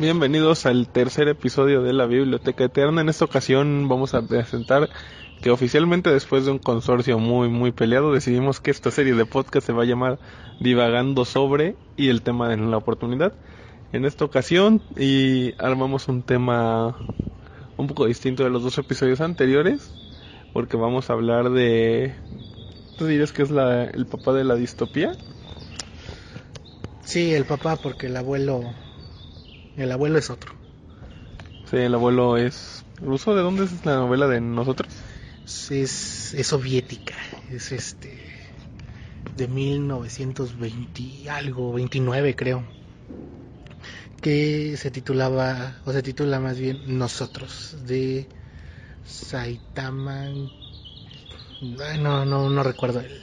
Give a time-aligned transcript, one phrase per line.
[0.00, 3.02] Bienvenidos al tercer episodio de la Biblioteca Eterna.
[3.02, 4.88] En esta ocasión vamos a presentar
[5.42, 9.66] que oficialmente después de un consorcio muy muy peleado decidimos que esta serie de podcast
[9.66, 10.18] se va a llamar
[10.58, 13.34] Divagando sobre y el tema de la oportunidad.
[13.92, 16.96] En esta ocasión y armamos un tema
[17.76, 19.92] un poco distinto de los dos episodios anteriores
[20.54, 22.14] porque vamos a hablar de
[22.96, 25.12] ¿Tú dirías que es la, el papá de la distopía?
[27.04, 28.62] Sí, el papá porque el abuelo
[29.76, 30.54] el abuelo es otro.
[31.70, 33.34] Sí, el abuelo es ruso.
[33.34, 34.92] ¿De dónde es la novela de nosotros?
[35.44, 37.14] Es, es soviética.
[37.50, 38.18] Es este.
[39.36, 42.64] de 1920 algo, 29 creo.
[44.20, 48.28] Que se titulaba, o se titula más bien Nosotros, de
[49.06, 50.28] Saitama.
[51.98, 53.20] No, no, no recuerdo el,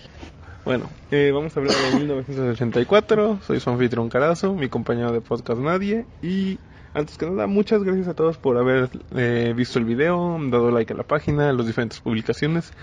[0.68, 3.40] bueno, eh, vamos a hablar de 1984.
[3.42, 6.06] Soy su anfitrión Carazo, mi compañero de podcast Nadie.
[6.22, 6.60] Y
[6.94, 10.92] antes que nada, muchas gracias a todos por haber eh, visto el video, dado like
[10.92, 12.74] a la página, a las diferentes publicaciones.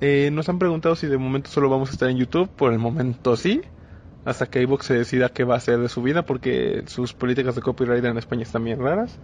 [0.00, 2.48] Eh, nos han preguntado si de momento solo vamos a estar en YouTube.
[2.48, 3.60] Por el momento sí.
[4.24, 7.56] Hasta que iVoox se decida qué va a hacer de su vida, porque sus políticas
[7.56, 9.18] de copyright en España están bien raras.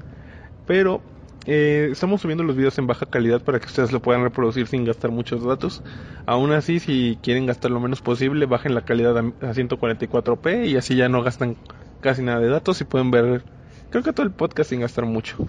[0.67, 1.03] Pero
[1.47, 4.85] eh, estamos subiendo los videos en baja calidad para que ustedes lo puedan reproducir sin
[4.85, 5.83] gastar muchos datos.
[6.27, 10.95] Aún así, si quieren gastar lo menos posible, bajen la calidad a 144p y así
[10.95, 11.57] ya no gastan
[12.01, 13.45] casi nada de datos y pueden ver,
[13.91, 15.49] creo que todo el podcast sin gastar mucho.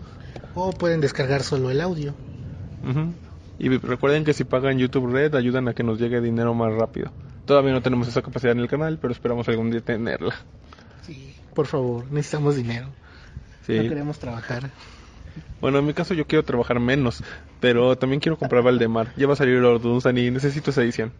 [0.56, 2.14] O pueden descargar solo el audio.
[3.60, 7.12] Y recuerden que si pagan YouTube Red ayudan a que nos llegue dinero más rápido.
[7.46, 10.36] Todavía no tenemos esa capacidad en el canal, pero esperamos algún día tenerla.
[11.04, 12.88] Sí, por favor, necesitamos dinero.
[13.68, 14.72] No queremos trabajar.
[15.62, 17.24] Bueno, en mi caso yo quiero trabajar menos,
[17.60, 19.14] pero también quiero comprar Valdemar.
[19.16, 21.14] Ya va a salir Lord Dunstan y necesito esa edición.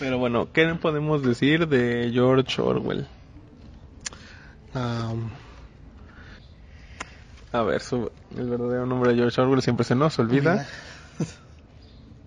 [0.00, 3.06] pero bueno, ¿qué podemos decir de George Orwell?
[4.74, 5.30] Um,
[7.52, 10.66] a ver, su, el verdadero nombre de George Orwell siempre se nos olvida.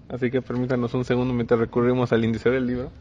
[0.07, 2.91] Así que permítanos un segundo mientras recurrimos al índice del libro.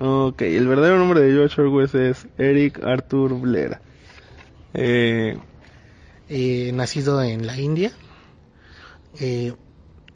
[0.00, 3.80] Ok, el verdadero nombre de George Orwell es Eric Arthur Blair.
[4.72, 5.36] Eh,
[6.28, 7.90] eh, nacido en la India,
[9.18, 9.54] eh,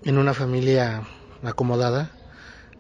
[0.05, 1.03] en una familia
[1.43, 2.13] acomodada.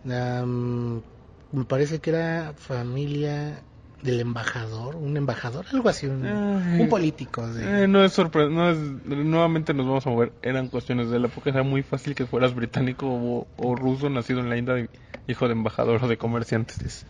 [0.04, 3.62] me parece que era familia
[4.00, 7.44] del embajador, un embajador, algo así, un, político.
[7.88, 11.50] no es sorpresa, no es, nuevamente nos vamos a mover, eran cuestiones de la época,
[11.50, 14.86] era muy fácil que fueras británico o, o ruso nacido en la India
[15.26, 17.06] hijo de embajador o de comerciantes.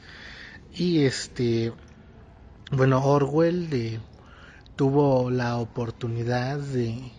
[0.74, 1.72] Y este,
[2.70, 4.00] bueno, Orwell de,
[4.76, 7.12] tuvo la oportunidad de,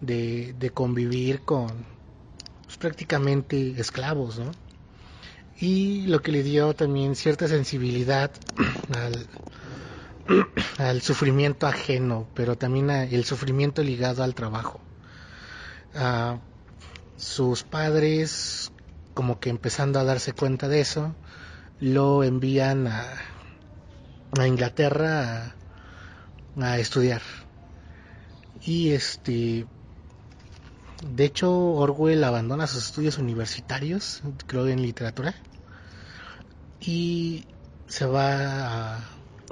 [0.00, 1.68] de, convivir con
[2.64, 4.52] pues, prácticamente esclavos, ¿no?
[5.58, 8.30] Y lo que le dio también cierta sensibilidad
[8.94, 9.26] al,
[10.78, 14.80] al sufrimiento ajeno, pero también el sufrimiento ligado al trabajo.
[15.94, 16.38] Ah,
[17.16, 18.72] sus padres
[19.14, 21.14] como que empezando a darse cuenta de eso,
[21.80, 23.04] lo envían a,
[24.38, 25.54] a Inglaterra
[26.60, 27.22] a, estudiar.
[28.62, 29.66] Y este,
[31.08, 35.34] de hecho, Orwell abandona sus estudios universitarios, creo en literatura,
[36.80, 37.46] y
[37.86, 39.00] se va a,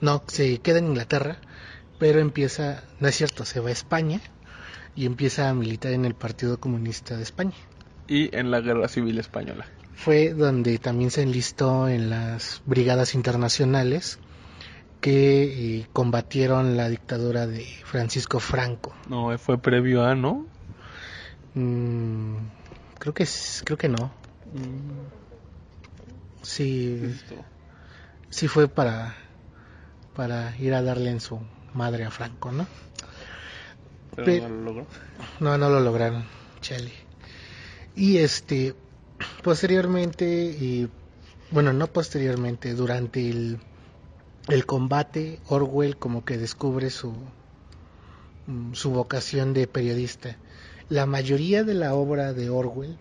[0.01, 1.39] no, se queda en Inglaterra,
[1.99, 4.21] pero empieza, no es cierto, se va a España
[4.97, 7.55] y empieza a militar en el Partido Comunista de España
[8.13, 9.65] y en la Guerra Civil Española.
[9.95, 14.19] Fue donde también se enlistó en las brigadas internacionales
[15.01, 18.95] que eh, combatieron la dictadura de Francisco Franco.
[19.09, 20.47] No, fue previo a, ¿no?
[21.55, 22.37] Mm,
[22.99, 23.27] creo que
[23.65, 24.13] creo que no.
[24.53, 25.07] Mm.
[26.43, 27.15] Sí.
[28.29, 29.17] Sí fue para
[30.15, 31.41] para ir a darle en su
[31.73, 32.67] madre a Franco, ¿no?
[34.15, 34.87] Pero no lo logró.
[35.41, 36.25] No, no lo lograron,
[36.61, 37.02] Chale.
[37.95, 38.75] Y este,
[39.43, 40.89] posteriormente, y,
[41.51, 43.59] bueno, no posteriormente, durante el,
[44.49, 47.13] el combate, Orwell como que descubre su,
[48.47, 50.37] mm, su vocación de periodista.
[50.89, 52.99] La mayoría de la obra de Orwell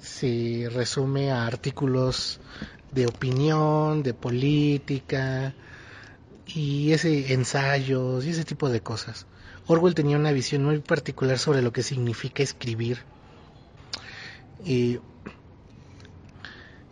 [0.00, 2.40] se resume a artículos
[2.92, 5.54] de opinión, de política,
[6.46, 9.26] y ese ensayos y ese tipo de cosas.
[9.66, 12.98] Orwell tenía una visión muy particular sobre lo que significa escribir.
[14.64, 14.98] Y,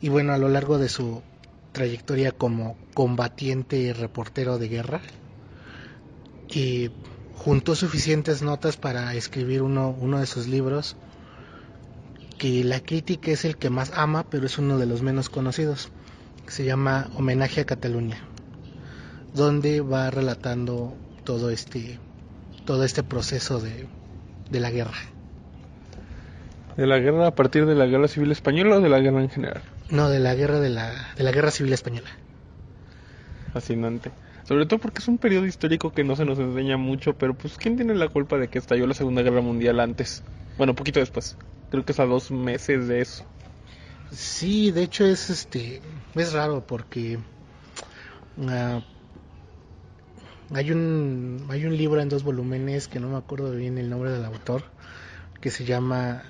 [0.01, 1.23] y bueno, a lo largo de su
[1.73, 5.01] trayectoria como combatiente y reportero de guerra,
[6.49, 6.91] y
[7.35, 10.97] juntó suficientes notas para escribir uno, uno de sus libros,
[12.39, 15.91] que la crítica es el que más ama, pero es uno de los menos conocidos,
[16.49, 18.19] se llama Homenaje a Cataluña,
[19.35, 20.95] donde va relatando
[21.25, 21.99] todo este,
[22.67, 23.87] todo este proceso de,
[24.51, 24.99] de la guerra.
[26.77, 29.31] ¿De la guerra a partir de la guerra civil española o de la guerra en
[29.31, 29.63] general?
[29.91, 32.09] No, de la guerra de la, de la guerra civil española.
[33.53, 34.11] Fascinante.
[34.45, 37.57] Sobre todo porque es un periodo histórico que no se nos enseña mucho, pero pues
[37.59, 40.23] ¿quién tiene la culpa de que estalló la Segunda Guerra Mundial antes?
[40.57, 41.37] Bueno, poquito después.
[41.71, 43.25] Creo que es a dos meses de eso.
[44.11, 45.81] Sí, de hecho es este
[46.15, 47.19] es raro porque
[48.37, 48.81] uh,
[50.55, 54.11] hay un hay un libro en dos volúmenes que no me acuerdo bien el nombre
[54.11, 54.65] del autor
[55.41, 56.25] que se llama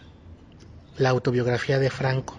[0.98, 2.38] La autobiografía de Franco.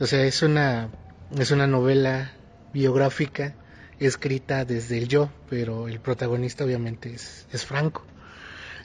[0.00, 0.90] O sea, es una
[1.38, 2.32] es una novela
[2.74, 3.54] biográfica
[3.98, 8.04] escrita desde el yo, pero el protagonista obviamente es, es Franco.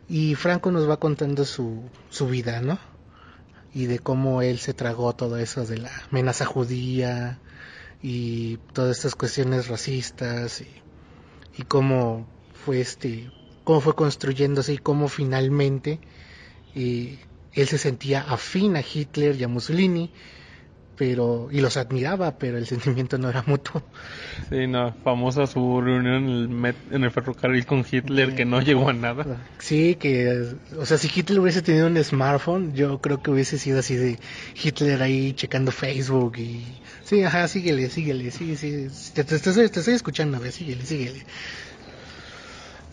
[0.08, 2.80] Y Franco nos va contando su, su vida, ¿no?
[3.74, 7.40] Y de cómo él se tragó todo eso de la amenaza judía
[8.02, 10.68] y todas estas cuestiones racistas y,
[11.58, 12.28] y cómo
[12.66, 13.30] fue este,
[13.64, 16.00] cómo fue construyéndose y cómo finalmente
[16.74, 17.20] y
[17.54, 20.12] él se sentía afín a Hitler y a Mussolini
[20.98, 23.84] pero y los admiraba, pero el sentimiento no era mutuo.
[24.50, 28.62] Sí, no, famosa su reunión en el, Met, en el ferrocarril con Hitler que no
[28.62, 29.46] llegó a nada.
[29.60, 33.80] Sí, que, o sea, si Hitler hubiese tenido un smartphone, yo creo que hubiese sido
[33.80, 34.18] así de
[34.62, 36.66] Hitler ahí checando Facebook y...
[37.04, 40.52] Sí, ajá, síguele, síguele, sí, sí, te, te, te, estoy, te estoy escuchando, a ver,
[40.52, 41.26] síguele, síguele.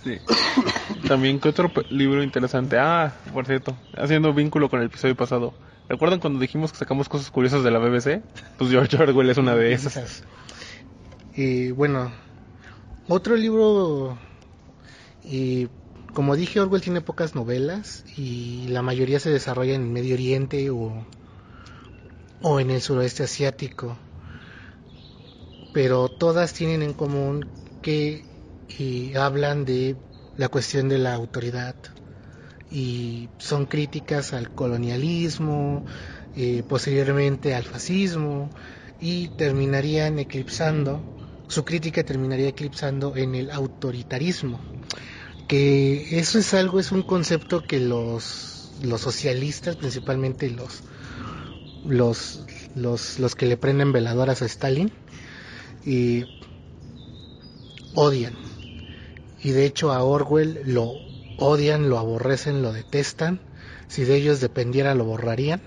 [0.05, 0.19] Sí.
[1.09, 2.79] También, ¿qué otro libro interesante?
[2.79, 5.55] Ah, por cierto, haciendo vínculo con el episodio pasado.
[5.89, 8.23] ¿Recuerdan cuando dijimos que sacamos cosas curiosas de la BBC?
[8.59, 10.23] Pues George Orwell es una de esas.
[11.35, 12.13] Y bueno,
[13.09, 14.19] otro libro,
[15.25, 15.69] y
[16.13, 21.07] como dije, Orwell tiene pocas novelas y la mayoría se desarrolla en Medio Oriente o,
[22.43, 23.99] o en el suroeste asiático.
[25.73, 27.47] Pero todas tienen en común
[27.83, 28.34] que
[28.79, 29.97] y hablan de
[30.37, 31.77] la cuestión de la autoridad.
[32.71, 35.85] Y son críticas al colonialismo,
[36.37, 38.51] eh, posteriormente al fascismo
[39.01, 41.01] y terminarían eclipsando,
[41.49, 44.59] su crítica terminaría eclipsando en el autoritarismo,
[45.47, 50.83] que eso es algo, es un concepto que los, los socialistas, principalmente los,
[51.87, 52.41] los,
[52.75, 54.91] los, los que le prenden veladoras a Stalin,
[55.85, 56.25] y
[57.95, 58.44] odian
[59.45, 60.95] y de hecho a Orwell lo
[61.39, 63.41] odian, lo aborrecen, lo detestan.
[63.87, 65.61] Si de ellos dependiera lo borrarían.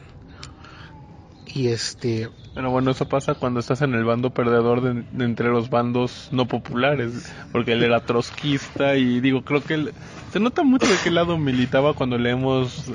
[1.45, 2.29] Y este...
[2.55, 6.29] Pero bueno, eso pasa cuando estás en el bando perdedor de, de entre los bandos
[6.31, 9.93] no populares, porque él era trotskista y digo, creo que él,
[10.33, 12.91] se nota mucho de qué lado militaba cuando leemos,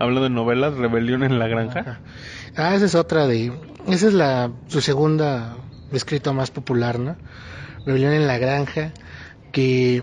[0.00, 2.00] hablando de novelas, Rebelión en la Granja.
[2.56, 3.52] Ah, esa es otra de,
[3.86, 5.56] esa es la, su segunda
[5.92, 7.16] escrito más popular, ¿no?
[7.86, 8.92] Rebelión en la Granja,
[9.52, 10.02] que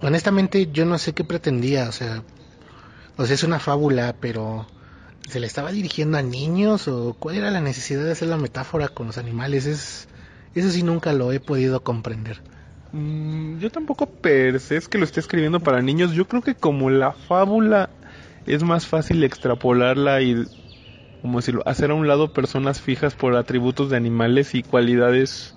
[0.00, 2.22] honestamente yo no sé qué pretendía, o sea,
[3.16, 4.66] o sea, es una fábula, pero
[5.28, 8.88] ¿se le estaba dirigiendo a niños o cuál era la necesidad de hacer la metáfora
[8.88, 9.66] con los animales?
[9.66, 10.08] Es,
[10.54, 12.40] eso sí nunca lo he podido comprender.
[12.92, 16.12] Mm, yo tampoco pensé es que lo esté escribiendo para niños.
[16.12, 17.90] Yo creo que como la fábula
[18.46, 20.46] es más fácil extrapolarla y,
[21.20, 25.54] como decirlo, hacer a un lado personas fijas por atributos de animales y cualidades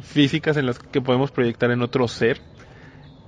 [0.00, 2.40] físicas en las que podemos proyectar en otro ser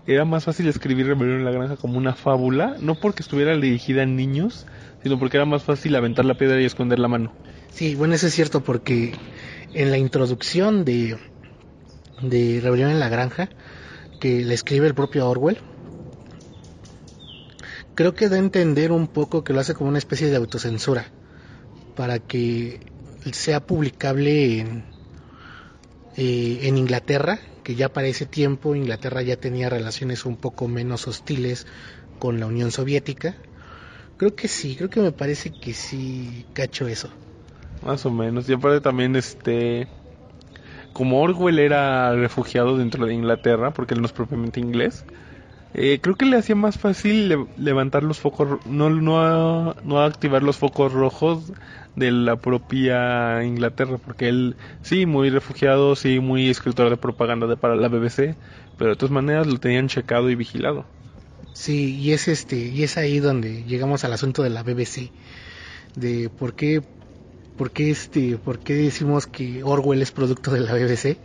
[0.07, 4.03] era más fácil escribir Rebelión en la Granja como una fábula, no porque estuviera dirigida
[4.03, 4.67] a niños,
[5.03, 7.33] sino porque era más fácil aventar la piedra y esconder la mano.
[7.71, 9.15] Sí, bueno, eso es cierto porque
[9.73, 11.17] en la introducción de,
[12.21, 13.49] de Rebelión en la Granja,
[14.21, 15.59] que le escribe el propio Orwell,
[17.95, 21.07] creo que da a entender un poco que lo hace como una especie de autocensura,
[21.97, 22.81] para que
[23.33, 24.85] sea publicable en,
[26.17, 31.09] eh, en Inglaterra que ya para ese tiempo Inglaterra ya tenía relaciones un poco menos
[31.09, 31.67] hostiles
[32.21, 33.35] con la Unión Soviética.
[34.17, 37.09] Creo que sí, creo que me parece que sí cacho eso.
[37.85, 38.49] Más o menos.
[38.49, 39.89] Y aparte también este
[40.93, 45.05] como Orwell era refugiado dentro de Inglaterra, porque él no es propiamente inglés,
[45.75, 50.43] Eh, creo que le hacía más fácil le- levantar los focos, no, no, no activar
[50.43, 51.53] los focos rojos
[51.97, 57.57] de la propia Inglaterra, porque él, sí, muy refugiado, sí, muy escritor de propaganda de,
[57.57, 58.37] para la BBC,
[58.77, 60.87] pero de todas maneras lo tenían checado y vigilado.
[61.53, 65.13] Sí, y es este, y es ahí donde llegamos al asunto de la BBC,
[65.95, 66.83] de por qué,
[67.57, 71.21] por qué este, por qué decimos que Orwell es producto de la BBC,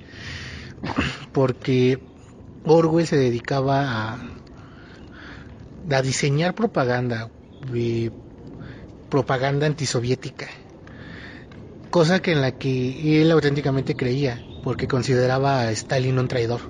[1.31, 1.99] porque
[2.63, 4.38] Orwell se dedicaba a,
[5.97, 7.29] a diseñar propaganda,
[7.73, 8.11] eh,
[9.09, 10.47] propaganda antisoviética,
[11.89, 16.61] cosa que en la que él auténticamente creía, porque consideraba a Stalin un traidor.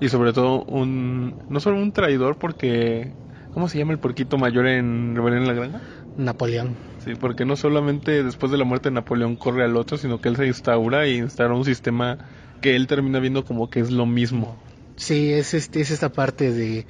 [0.00, 3.12] Y sobre todo un, no solo un traidor porque,
[3.54, 5.80] ¿cómo se llama el porquito mayor en Rebelión en la Granja?
[6.16, 6.76] Napoleón.
[7.04, 10.28] Sí, porque no solamente después de la muerte de Napoleón corre al otro, sino que
[10.28, 12.18] él se instaura y instaura un sistema
[12.60, 14.56] que él termina viendo como que es lo mismo.
[14.96, 16.86] Sí, es, este, es esta parte de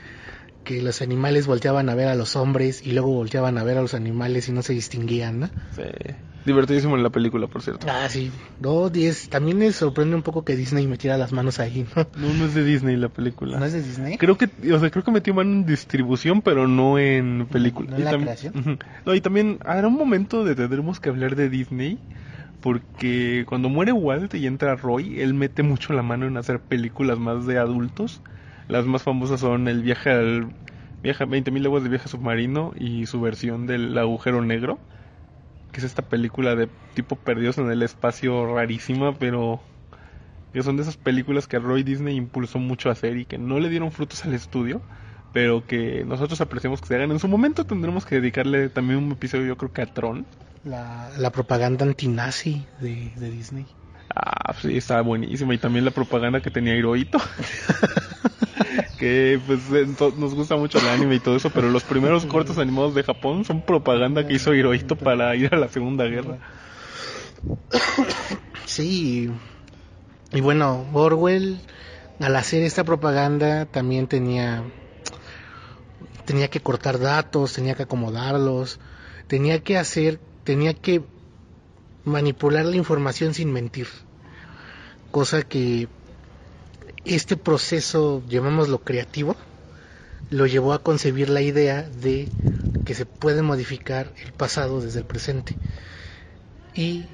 [0.65, 3.83] que los animales volteaban a ver a los hombres y luego volteaban a ver a
[3.83, 5.51] los animales y no se distinguían, ¿no?
[5.75, 5.83] Sí.
[6.45, 7.87] Divertidísimo en la película, por cierto.
[7.89, 8.33] Ah, sí.
[8.59, 9.29] No, diez.
[9.29, 12.09] También me sorprende un poco que Disney metiera las manos ahí, ¿no?
[12.17, 13.61] No, no es de Disney la película.
[13.61, 14.19] ¿No es de Disney?
[14.19, 17.91] Creo que, o sea, creo que metió mano en distribución, pero no en película.
[17.91, 18.79] ¿No en Y la tam- creación?
[19.07, 22.01] No, y también habrá un momento de tendremos que hablar de Disney,
[22.61, 27.19] porque cuando muere Walt y entra Roy, él mete mucho la mano en hacer películas
[27.19, 28.21] más de adultos.
[28.73, 30.51] Las más famosas son El viaje al
[31.03, 34.79] viaje a 20.000 leguas de viaje submarino y su versión del agujero negro,
[35.73, 39.61] que es esta película de tipo perdidos en el espacio rarísima, pero
[40.55, 43.61] que son de esas películas que Roy Disney impulsó mucho a hacer y que no
[43.61, 44.81] le dieron frutos al estudio,
[45.35, 47.11] pero que nosotros apreciamos que se hagan.
[47.11, 50.25] En su momento tendremos que dedicarle también un episodio, yo creo que a Tron.
[50.65, 53.67] La, la propaganda antinazi de, de Disney.
[54.15, 55.55] Ah, sí, está buenísima.
[55.55, 57.19] Y también la propaganda que tenía Hirohito.
[58.99, 59.63] que pues
[60.17, 63.45] nos gusta mucho el anime y todo eso, pero los primeros cortos animados de Japón
[63.45, 66.39] son propaganda que hizo Hirohito para ir a la Segunda Guerra.
[68.65, 69.29] Sí.
[70.33, 71.59] Y bueno, Orwell,
[72.21, 74.63] al hacer esta propaganda, también tenía
[76.25, 78.81] tenía que cortar datos, tenía que acomodarlos,
[79.27, 81.03] tenía que hacer, tenía que
[82.05, 83.89] manipular la información sin mentir.
[85.11, 85.89] Cosa que
[87.05, 89.37] este proceso, llamémoslo creativo,
[90.31, 92.29] lo llevó a concebir la idea de
[92.85, 95.57] que se puede modificar el pasado desde el presente.
[96.75, 97.05] Y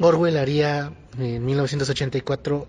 [0.00, 2.66] Orwell haría en 1984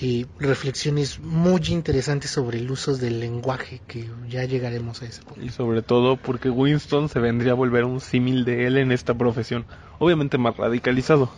[0.00, 5.42] eh, reflexiones muy interesantes sobre el uso del lenguaje, que ya llegaremos a ese punto.
[5.42, 9.14] Y sobre todo porque Winston se vendría a volver un símil de él en esta
[9.14, 9.64] profesión.
[10.02, 11.30] Obviamente más radicalizado.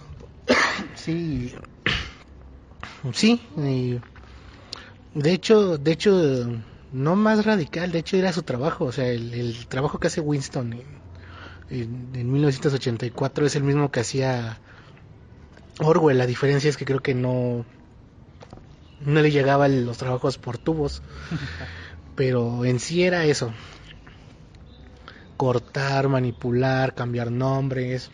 [0.94, 1.54] Sí,
[3.12, 4.00] sí, y
[5.12, 6.12] de hecho, de hecho,
[6.90, 10.22] no más radical, de hecho era su trabajo, o sea, el, el trabajo que hace
[10.22, 10.82] Winston en,
[11.68, 14.58] en, en 1984 es el mismo que hacía
[15.80, 17.66] Orwell, la diferencia es que creo que no,
[19.00, 21.02] no le llegaban los trabajos por tubos,
[22.16, 23.52] pero en sí era eso,
[25.36, 28.10] cortar, manipular, cambiar nombres,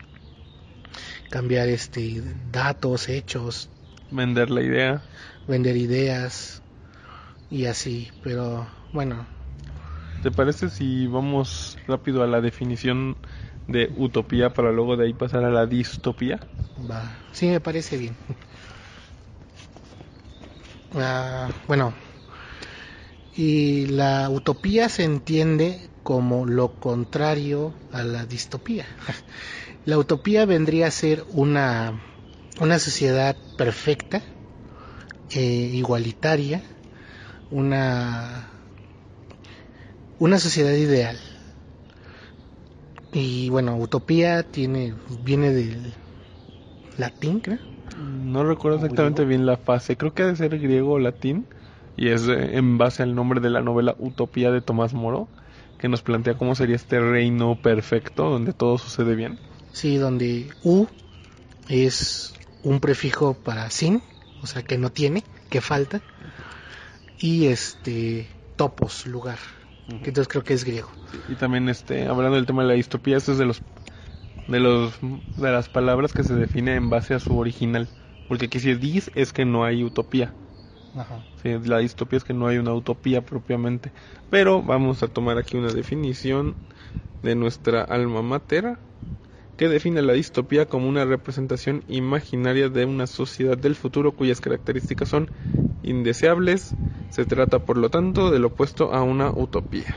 [1.31, 2.21] cambiar este
[2.51, 3.69] datos, hechos,
[4.11, 5.03] Vender la idea.
[5.47, 6.61] vender ideas
[7.49, 9.27] y así, pero bueno,
[10.21, 13.17] ¿Te parece si vamos rápido a la definición
[13.67, 16.39] de utopía para luego de ahí pasar a la distopía?
[16.77, 18.17] va, sí me parece bien.
[20.93, 21.93] Ah, bueno,
[23.33, 28.85] y la utopía se entiende como lo contrario a la distopía.
[29.85, 31.99] La utopía vendría a ser una,
[32.59, 34.21] una sociedad perfecta,
[35.33, 36.61] eh, igualitaria,
[37.49, 38.47] una,
[40.19, 41.17] una sociedad ideal.
[43.11, 45.93] Y bueno, utopía tiene, viene del
[46.97, 47.59] latín, creo.
[47.97, 51.47] No recuerdo exactamente bien la fase, creo que ha de ser griego o latín,
[51.97, 55.27] y es eh, en base al nombre de la novela Utopía de Tomás Moro,
[55.77, 59.39] que nos plantea cómo sería este reino perfecto donde todo sucede bien.
[59.73, 60.87] Sí, donde U
[61.69, 64.01] es un prefijo para sin,
[64.41, 66.01] o sea que no tiene, que falta,
[67.19, 69.39] y este topos, lugar,
[69.87, 70.89] que entonces creo que es griego.
[71.29, 73.61] Y también este, hablando del tema de la distopía, esto es de los
[74.47, 77.87] de los de las palabras que se define en base a su original,
[78.27, 80.33] porque aquí si dis es que no hay utopía.
[80.95, 81.23] Ajá.
[81.41, 83.91] Sí, la distopía es que no hay una utopía propiamente.
[84.29, 86.55] Pero vamos a tomar aquí una definición
[87.23, 88.77] de nuestra alma mater
[89.61, 95.07] que define la distopía como una representación imaginaria de una sociedad del futuro cuyas características
[95.07, 95.29] son
[95.83, 96.73] indeseables,
[97.09, 99.95] Se trata, por lo tanto, del opuesto a una utopía.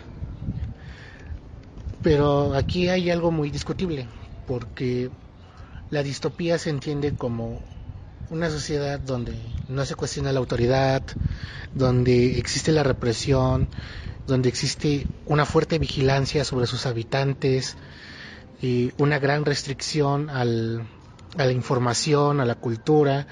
[2.02, 4.06] Pero aquí hay algo muy discutible,
[4.47, 5.11] porque
[5.88, 7.62] la distopía se entiende como
[8.28, 9.33] una sociedad donde
[9.66, 11.02] no se cuestiona la autoridad,
[11.73, 13.71] donde existe la represión,
[14.26, 17.78] donde existe una fuerte vigilancia sobre sus habitantes,
[18.64, 20.87] y una gran restricción al,
[21.37, 23.26] a la información, a la cultura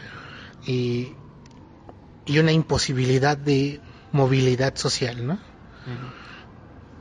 [0.66, 1.14] y,
[2.26, 3.80] y una imposibilidad de
[4.12, 5.38] movilidad social, ¿no?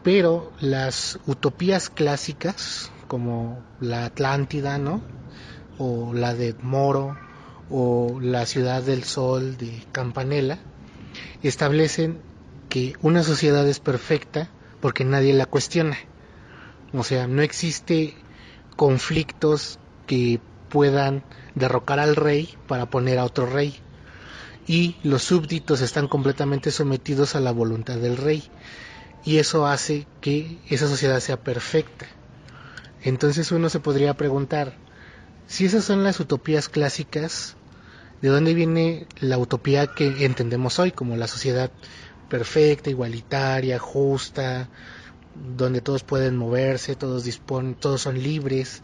[0.02, 5.02] Pero las utopías clásicas, como la Atlántida, ¿no?
[5.78, 7.18] O la de Moro,
[7.70, 10.58] o la Ciudad del Sol de Campanella,
[11.44, 12.22] establecen
[12.70, 15.98] que una sociedad es perfecta porque nadie la cuestiona.
[16.94, 18.16] O sea, no existe
[18.82, 21.24] conflictos que puedan
[21.54, 23.76] derrocar al rey para poner a otro rey.
[24.66, 28.44] Y los súbditos están completamente sometidos a la voluntad del rey.
[29.24, 32.08] Y eso hace que esa sociedad sea perfecta.
[33.04, 34.74] Entonces uno se podría preguntar,
[35.46, 37.58] si esas son las utopías clásicas,
[38.24, 41.70] ¿de dónde viene la utopía que entendemos hoy como la sociedad
[42.30, 44.70] perfecta, igualitaria, justa,
[45.58, 48.82] donde todos pueden moverse, todos disponen, todos son libres?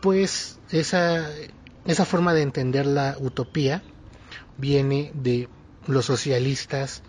[0.00, 1.28] Pues esa,
[1.84, 3.82] esa forma de entender la utopía
[4.58, 5.48] viene de
[5.86, 7.02] los socialistas,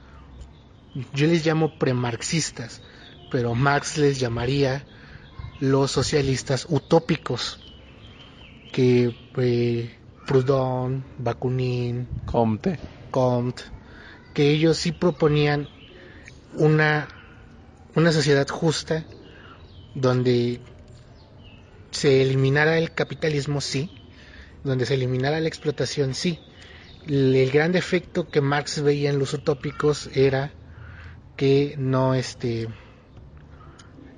[1.14, 2.82] yo les llamo premarxistas,
[3.32, 4.86] pero Marx les llamaría
[5.60, 7.60] los socialistas utópicos,
[8.72, 12.80] que eh, Proudhon, Bakunin, Comte.
[13.12, 13.64] Comte,
[14.34, 15.68] que ellos sí proponían
[16.54, 17.08] una,
[17.98, 19.06] una sociedad justa
[19.96, 20.60] donde
[21.90, 23.90] se eliminara el capitalismo, sí,
[24.64, 26.38] donde se eliminara la explotación, sí.
[27.08, 30.52] El gran defecto que Marx veía en los utópicos era
[31.36, 32.68] que no este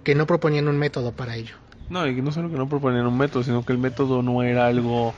[0.04, 1.56] que no proponían un método para ello.
[1.90, 4.68] No, y no solo que no proponían un método, sino que el método no era
[4.68, 5.14] algo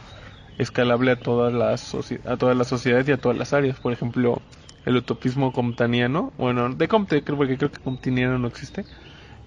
[0.60, 3.80] escalable a todas las a todas las sociedades y a todas las áreas.
[3.80, 4.40] Por ejemplo,
[4.86, 8.86] el utopismo comtaniano, bueno, de Comte, porque creo que comtiniano no existe,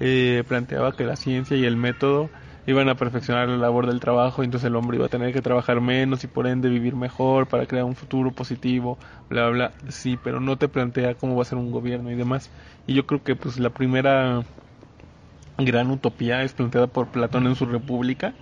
[0.00, 2.30] eh, planteaba que la ciencia y el método
[2.66, 5.80] iban a perfeccionar la labor del trabajo, entonces el hombre iba a tener que trabajar
[5.80, 10.40] menos y por ende vivir mejor para crear un futuro positivo, bla, bla, sí, pero
[10.40, 12.50] no te plantea cómo va a ser un gobierno y demás.
[12.86, 14.44] Y yo creo que pues la primera
[15.58, 18.34] gran utopía es planteada por Platón en su República,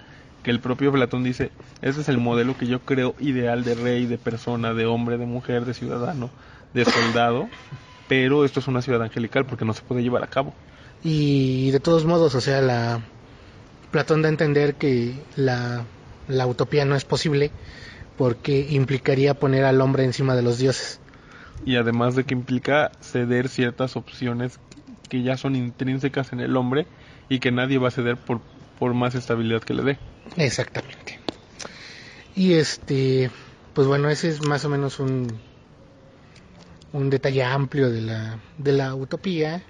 [0.43, 4.07] que el propio Platón dice, ese es el modelo que yo creo ideal de rey,
[4.07, 6.33] de persona, de hombre, de mujer, de ciudadano,
[6.75, 7.49] de soldado,
[8.09, 10.55] pero esto es una ciudad angelical porque no se puede llevar a cabo.
[11.03, 13.01] Y de todos modos, o sea, la
[13.91, 15.85] Platón da a entender que la,
[16.29, 17.51] la utopía no es posible
[18.17, 21.01] porque implicaría poner al hombre encima de los dioses.
[21.65, 24.59] Y además de que implica ceder ciertas opciones
[25.09, 26.87] que ya son intrínsecas en el hombre
[27.29, 28.41] y que nadie va a ceder por,
[28.79, 29.99] por más estabilidad que le dé.
[30.37, 31.19] Exactamente.
[32.35, 33.31] Y este,
[33.75, 35.29] pues bueno, ese es más o menos un,
[36.93, 39.63] un detalle amplio de la, de la utopía.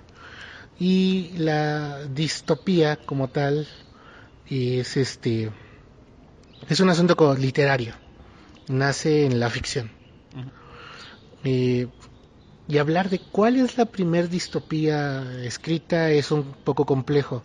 [0.79, 3.69] Y la distopía como tal
[4.49, 5.51] es este
[6.69, 7.95] es un asunto literario
[8.69, 9.91] nace en la ficción.
[11.45, 11.89] Eh,
[12.69, 17.43] y hablar de cuál es la primer distopía escrita es un poco complejo.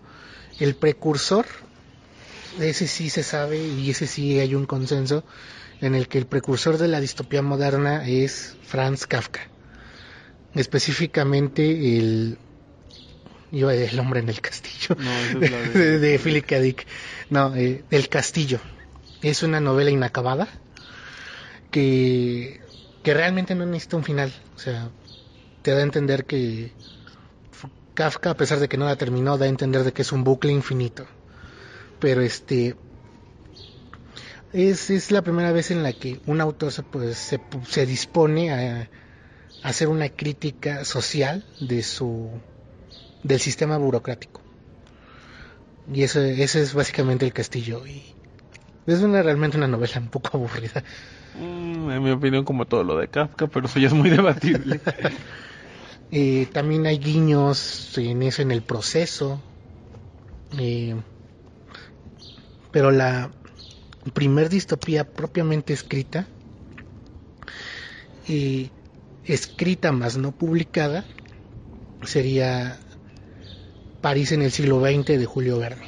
[0.59, 1.45] El precursor
[2.59, 5.23] ese sí se sabe y ese sí hay un consenso
[5.81, 9.41] en el que el precursor de la distopía moderna es Franz Kafka
[10.60, 12.38] específicamente el
[13.52, 14.96] iba el hombre en el castillo
[15.39, 16.60] de, Philip K.
[16.60, 16.86] Dick.
[17.30, 18.60] No eh, el castillo.
[19.22, 20.48] Es una novela inacabada
[21.72, 22.62] que
[23.04, 24.34] que realmente no necesita un final.
[24.56, 24.89] O sea
[25.67, 26.72] te da a entender que
[27.93, 30.24] Kafka a pesar de que no la terminó da a entender de que es un
[30.24, 31.06] bucle infinito.
[32.00, 32.78] Pero este
[34.54, 38.54] es, es la primera vez en la que un autor se, pues, se, se dispone
[38.54, 38.89] a
[39.63, 42.30] hacer una crítica social de su
[43.24, 44.41] del sistema burocrático.
[45.93, 47.86] Y eso, ese es básicamente el castillo.
[47.86, 48.04] Y
[48.86, 50.84] es una, realmente una novela un poco aburrida.
[51.39, 54.80] Mm, en mi opinión, como todo lo de Kafka, pero eso ya es muy debatible.
[56.12, 59.41] eh, también hay guiños en eso, en el proceso.
[60.58, 60.96] Eh,
[62.72, 63.32] pero la
[64.13, 66.28] primer distopía propiamente escrita,
[68.28, 68.72] y
[69.27, 71.05] escrita más no publicada,
[72.03, 72.77] sería
[74.01, 75.85] París en el siglo XX de Julio Verne.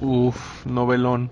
[0.00, 1.30] Uf, novelón.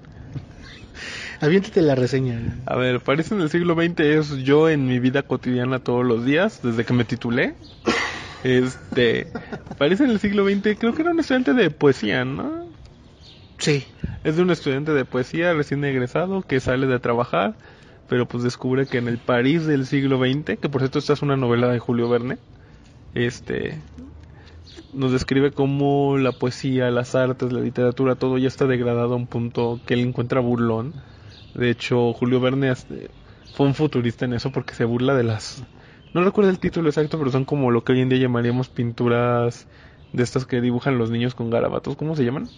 [1.40, 2.40] Aviéntate la reseña.
[2.66, 6.24] A ver, París en el siglo XX es yo en mi vida cotidiana todos los
[6.24, 7.54] días, desde que me titulé.
[8.44, 9.26] Este,
[9.78, 12.68] París en el siglo XX creo que era un estudiante de poesía, ¿no?
[13.58, 13.84] Sí.
[14.24, 17.54] Es de un estudiante de poesía recién egresado que sale de trabajar,
[18.08, 21.22] pero pues descubre que en el París del siglo XX, que por cierto esta es
[21.22, 22.38] una novela de Julio Verne,
[23.14, 23.78] este,
[24.92, 29.26] nos describe cómo la poesía, las artes, la literatura, todo ya está degradado a un
[29.26, 30.94] punto que él encuentra burlón.
[31.54, 33.10] De hecho, Julio Verne este,
[33.54, 35.62] fue un futurista en eso porque se burla de las...
[36.14, 39.66] No recuerdo el título exacto, pero son como lo que hoy en día llamaríamos pinturas
[40.12, 41.96] de estas que dibujan los niños con garabatos.
[41.96, 42.48] ¿Cómo se llaman?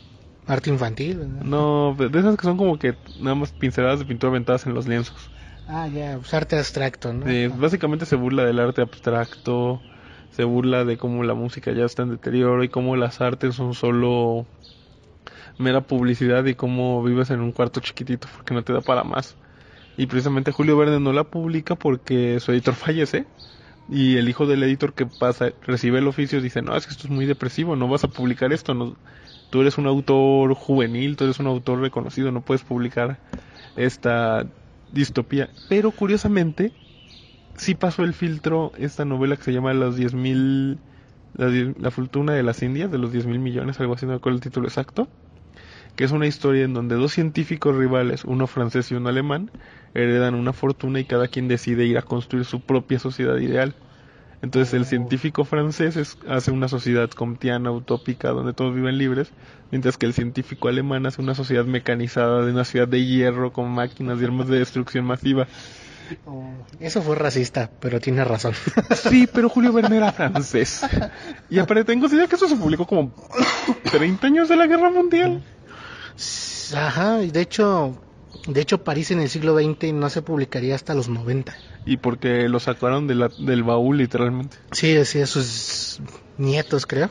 [0.47, 1.27] Arte infantil.
[1.43, 4.87] No, de esas que son como que nada más pinceladas de pintura aventadas en los
[4.87, 5.31] lienzos.
[5.73, 7.27] Ah, ya, pues arte abstracto, ¿no?
[7.27, 9.81] Sí, básicamente se burla del arte abstracto,
[10.31, 13.75] se burla de cómo la música ya está en deterioro y cómo las artes son
[13.75, 14.47] solo
[15.59, 19.37] mera publicidad y cómo vives en un cuarto chiquitito porque no te da para más.
[19.97, 23.29] Y precisamente Julio Verne no la publica porque su editor fallece
[23.89, 27.07] y el hijo del editor que pasa recibe el oficio dice, no, es que esto
[27.09, 28.97] es muy depresivo, no vas a publicar esto, no,
[29.51, 33.21] tú eres un autor juvenil, tú eres un autor reconocido, no puedes publicar
[33.77, 34.47] esta
[34.91, 35.55] distopía.
[35.69, 36.75] Pero curiosamente,
[37.57, 40.83] sí pasó el filtro esta novela que se llama Los 10.000,
[41.35, 44.37] la, die- la fortuna de las Indias, de los 10.000 millones, algo así, no recuerdo
[44.39, 45.11] el título exacto,
[45.97, 49.51] que es una historia en donde dos científicos rivales, uno francés y uno alemán,
[49.95, 53.77] heredan una fortuna y cada quien decide ir a construir su propia sociedad ideal.
[54.43, 59.31] Entonces el científico francés es- hace una sociedad comtiana, utópica, donde todos viven libres,
[59.71, 63.69] mientras que el científico alemán hace una sociedad mecanizada de una ciudad de hierro con
[63.71, 65.47] máquinas y armas de destrucción masiva.
[66.27, 66.51] Oh,
[66.81, 68.55] Eso fue racista, pero tiene razón.
[68.97, 70.83] Sí, pero Julio Verne era francés.
[71.51, 73.13] Y aparte tengo idea que eso se publicó como
[73.93, 75.43] 30 años de la Guerra Mundial.
[76.75, 78.01] Ajá, y de hecho,
[78.47, 81.57] de hecho París en el siglo XX no se publicaría hasta los 90.
[81.85, 84.57] Y porque lo sacaron de la- del baúl literalmente.
[84.73, 86.01] Sí, sí, sus
[86.37, 87.11] nietos, creo.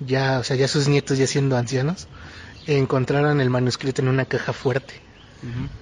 [0.00, 2.08] Ya, o sea, ya sus nietos ya siendo ancianos,
[2.66, 4.94] encontraron el manuscrito en una caja fuerte.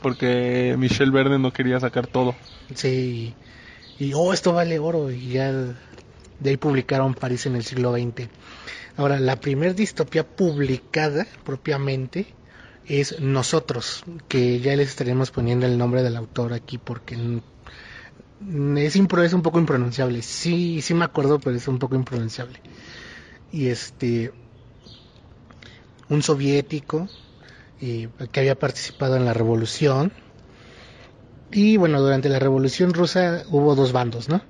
[0.03, 2.35] Porque Michel Verne no quería sacar todo.
[2.75, 3.35] Sí,
[3.99, 8.29] y oh, esto vale oro, y ya de ahí publicaron París en el siglo XX.
[8.97, 12.27] Ahora, la primer distopía publicada propiamente
[12.87, 19.23] es Nosotros, que ya les estaremos poniendo el nombre del autor aquí porque es, impro-
[19.25, 20.23] es un poco impronunciable.
[20.23, 22.59] Sí, sí me acuerdo, pero es un poco impronunciable.
[23.53, 24.33] Y este,
[26.09, 27.09] un soviético
[27.81, 30.13] eh, que había participado en la revolución.
[31.53, 34.41] Y bueno, durante la revolución rusa hubo dos bandos, ¿no?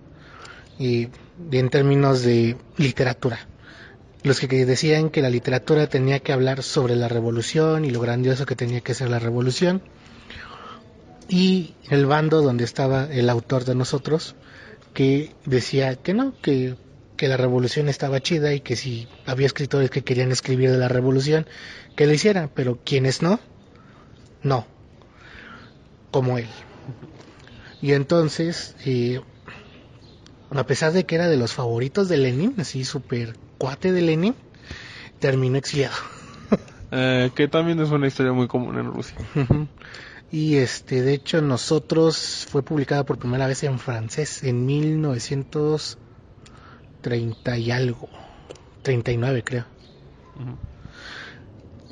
[0.79, 1.09] Y
[1.53, 3.39] en términos de literatura.
[4.23, 8.45] Los que decían que la literatura tenía que hablar sobre la revolución y lo grandioso
[8.45, 9.83] que tenía que ser la revolución.
[11.29, 14.35] Y el bando donde estaba el autor de nosotros,
[14.93, 16.77] que decía que no, que,
[17.17, 20.89] que la revolución estaba chida y que si había escritores que querían escribir de la
[20.89, 21.47] revolución,
[21.97, 23.41] que lo hicieran, pero quienes no,
[24.43, 24.67] no,
[26.11, 26.49] como él.
[27.81, 29.21] Y entonces, eh,
[30.51, 34.35] a pesar de que era de los favoritos de Lenin, así súper cuate de Lenin,
[35.21, 35.95] terminó exiliado.
[36.93, 39.15] Eh, que también es una historia muy común en Rusia.
[40.33, 47.71] Y este, de hecho, nosotros fue publicada por primera vez en francés en 1930 y
[47.71, 48.09] algo,
[48.83, 49.67] 39 creo.
[50.35, 50.57] Ujú.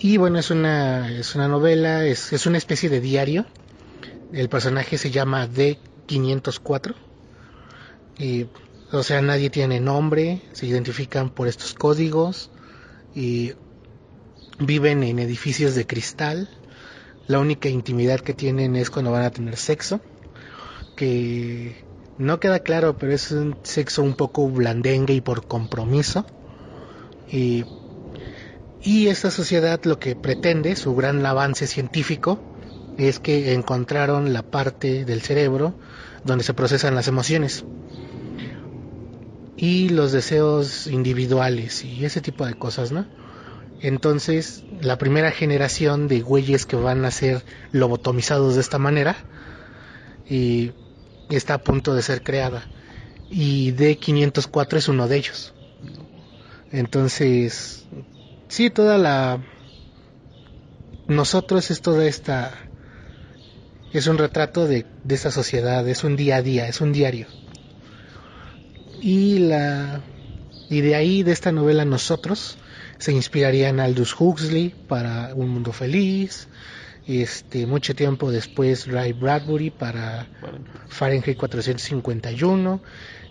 [0.01, 3.47] Y bueno, es una, es una novela, es, es una especie de diario.
[4.33, 6.97] El personaje se llama D504.
[8.19, 8.49] Y,
[8.93, 12.51] o sea, nadie tiene nombre, se identifican por estos códigos
[13.15, 13.53] y
[14.59, 16.49] viven en edificios de cristal.
[17.27, 20.01] La única intimidad que tienen es cuando van a tener sexo,
[20.97, 21.77] que
[22.17, 26.25] no queda claro, pero es un sexo un poco blandengue y por compromiso.
[27.31, 27.65] Y
[28.83, 32.39] y esta sociedad lo que pretende, su gran avance científico,
[32.97, 35.75] es que encontraron la parte del cerebro
[36.25, 37.65] donde se procesan las emociones
[39.59, 43.07] y los deseos individuales y ese tipo de cosas, ¿no?
[43.81, 49.17] Entonces, la primera generación de güeyes que van a ser lobotomizados de esta manera
[50.29, 50.73] y
[51.29, 52.67] está a punto de ser creada.
[53.31, 55.55] Y D504 es uno de ellos.
[56.71, 57.87] Entonces,
[58.47, 59.45] sí, toda la...
[61.09, 62.53] Nosotros es toda esta...
[63.93, 67.27] Es un retrato de, de esta sociedad, es un día a día, es un diario.
[69.01, 70.01] Y la...
[70.71, 72.59] Y de ahí, de esta novela Nosotros,
[72.99, 76.49] se inspiraría en Aldous Huxley para Un Mundo Feliz,
[77.07, 80.27] este mucho tiempo después Ray Bradbury para
[80.89, 82.83] Fahrenheit 451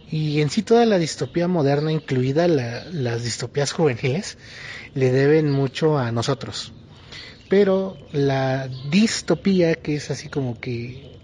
[0.10, 4.38] y en sí toda la distopía moderna, incluida las distopías juveniles,
[4.95, 6.73] le deben mucho a nosotros.
[7.49, 11.17] Pero la distopía, que es así como que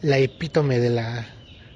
[0.00, 1.26] la epítome de la,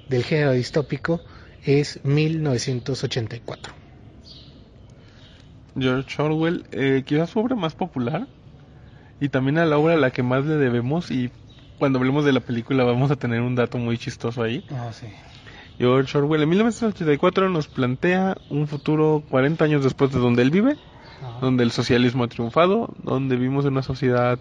[0.09, 1.21] del género distópico,
[1.65, 3.73] es 1984.
[5.77, 8.27] George Orwell, eh, quizás su obra más popular
[9.19, 11.31] y también a la obra a la que más le debemos y
[11.79, 14.63] cuando hablemos de la película vamos a tener un dato muy chistoso ahí.
[14.71, 15.07] Ah, sí.
[15.79, 20.77] George Orwell en 1984 nos plantea un futuro 40 años después de donde él vive,
[21.41, 24.37] donde el socialismo ha triunfado, donde vivimos en una sociedad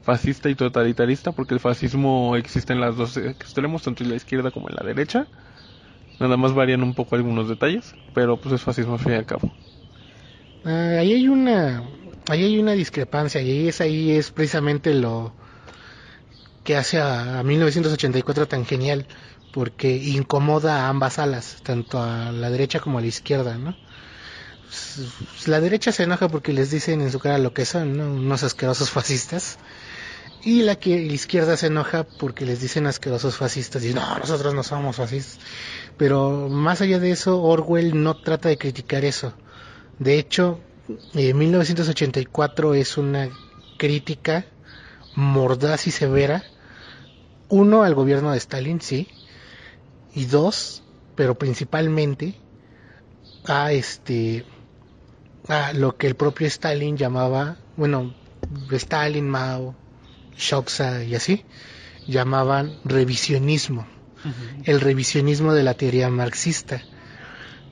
[0.00, 4.50] fascista y totalitarista, porque el fascismo existe en las dos extremos, tanto en la izquierda
[4.50, 5.26] como en la derecha.
[6.22, 9.26] Nada más varían un poco algunos detalles, pero pues es fascismo al fin y al
[9.26, 9.52] cabo.
[10.64, 11.82] Ah, ahí hay una
[12.28, 15.32] ahí hay una discrepancia y es ahí es precisamente lo
[16.62, 19.08] que hace a 1984 tan genial
[19.50, 23.74] porque incomoda a ambas alas, tanto a la derecha como a la izquierda, ¿no?
[25.46, 28.04] La derecha se enoja porque les dicen en su cara lo que son, ¿no?
[28.04, 29.58] Unos asquerosos fascistas.
[30.44, 34.54] Y la, que, la izquierda se enoja porque les dicen asquerosos fascistas y no, nosotros
[34.54, 35.38] no somos fascistas.
[35.96, 39.32] Pero más allá de eso, Orwell no trata de criticar eso.
[39.98, 40.60] De hecho,
[41.14, 43.28] 1984 es una
[43.76, 44.46] crítica
[45.14, 46.44] mordaz y severa.
[47.48, 49.08] Uno, al gobierno de Stalin, sí,
[50.14, 50.82] y dos,
[51.14, 52.34] pero principalmente
[53.44, 54.44] a este
[55.48, 58.14] a lo que el propio Stalin llamaba, bueno,
[58.70, 59.74] Stalin, Mao,
[60.36, 61.44] Shoksa y así,
[62.06, 63.86] llamaban revisionismo,
[64.64, 66.82] el revisionismo de la teoría marxista.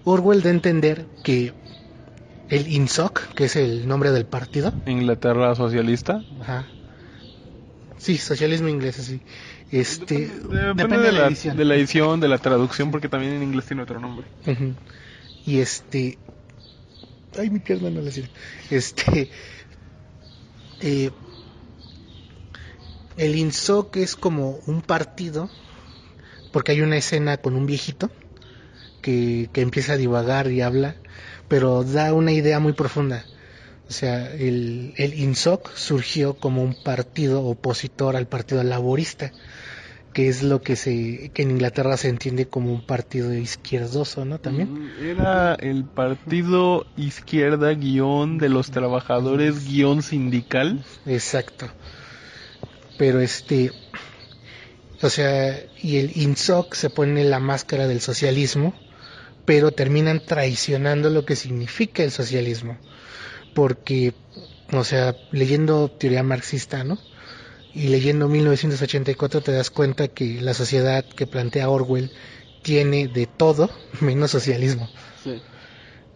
[0.04, 1.52] Orwell da a entender que
[2.48, 4.72] el INSOC, que es el nombre del partido.
[4.86, 6.22] Inglaterra socialista.
[6.40, 6.66] Ajá.
[7.98, 9.20] Sí, socialismo inglés, así.
[9.70, 10.30] Este,
[10.74, 11.56] depende, de, la, edición.
[11.56, 14.26] de la edición, de la traducción, porque también en inglés tiene otro nombre.
[15.46, 16.18] Y este,
[17.38, 18.30] ay, mi pierna no la sirve.
[18.70, 19.30] Este,
[20.80, 21.10] eh,
[23.16, 25.50] el INSOC es como un partido,
[26.52, 28.10] porque hay una escena con un viejito
[29.02, 30.96] que, que empieza a divagar y habla,
[31.48, 33.24] pero da una idea muy profunda.
[33.88, 39.32] O sea, el, el INSOC surgió como un partido opositor al Partido Laborista
[40.12, 44.38] que es lo que se que en Inglaterra se entiende como un partido izquierdoso, ¿no?
[44.38, 44.72] También.
[44.72, 50.84] Mm, era el partido izquierda guion de los trabajadores guion sindical.
[51.06, 51.66] Exacto.
[52.98, 53.72] Pero este,
[55.02, 58.74] o sea, y el INSOC se pone la máscara del socialismo,
[59.44, 62.78] pero terminan traicionando lo que significa el socialismo,
[63.54, 64.14] porque,
[64.72, 66.98] o sea, leyendo teoría marxista, ¿no?
[67.74, 72.10] y leyendo 1984 te das cuenta que la sociedad que plantea Orwell
[72.62, 74.88] tiene de todo menos socialismo.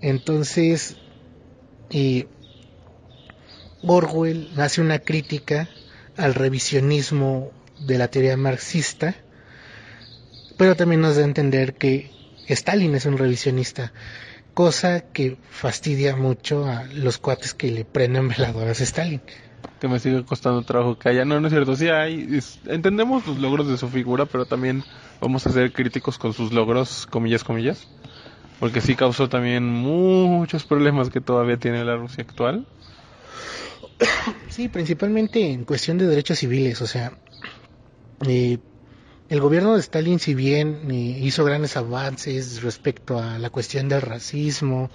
[0.00, 0.96] Entonces,
[3.82, 5.68] Orwell hace una crítica
[6.16, 7.50] al revisionismo
[7.86, 9.14] de la teoría marxista,
[10.56, 12.10] pero también nos da a entender que
[12.48, 13.92] Stalin es un revisionista,
[14.52, 19.20] cosa que fastidia mucho a los cuates que le prenden veladoras a Stalin
[19.80, 21.24] que me sigue costando trabajo que haya.
[21.24, 22.40] No, no es cierto, sí hay.
[22.66, 24.82] entendemos los logros de su figura, pero también
[25.20, 27.86] vamos a ser críticos con sus logros, comillas, comillas.
[28.60, 32.66] Porque sí causó también muchos problemas que todavía tiene la Rusia actual.
[34.48, 36.80] Sí, principalmente en cuestión de derechos civiles.
[36.80, 37.12] O sea,
[38.26, 38.58] eh,
[39.28, 44.02] el gobierno de Stalin, si bien eh, hizo grandes avances respecto a la cuestión del
[44.02, 44.90] racismo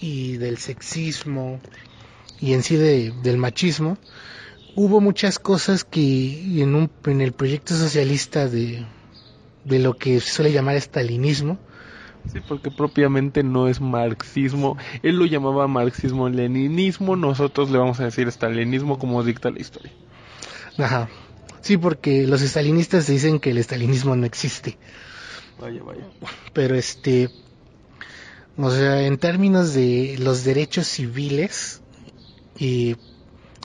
[0.00, 1.60] y del sexismo
[2.40, 3.98] y en sí de, del machismo,
[4.76, 8.86] hubo muchas cosas que en, un, en el proyecto socialista de,
[9.64, 11.58] de lo que se suele llamar estalinismo,
[12.32, 14.76] Sí, porque propiamente no es marxismo.
[15.02, 19.92] Él lo llamaba marxismo-leninismo, nosotros le vamos a decir estalinismo como dicta la historia.
[20.78, 21.08] Ajá.
[21.62, 24.78] Sí, porque los estalinistas dicen que el estalinismo no existe.
[25.60, 26.04] Vaya, vaya.
[26.52, 27.30] Pero este,
[28.56, 31.82] o sea, en términos de los derechos civiles,
[32.58, 32.96] y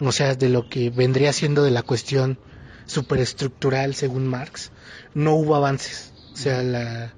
[0.02, 2.38] o sea, de lo que vendría siendo de la cuestión
[2.86, 4.72] superestructural según Marx,
[5.14, 6.14] no hubo avances.
[6.34, 7.14] O sea, la,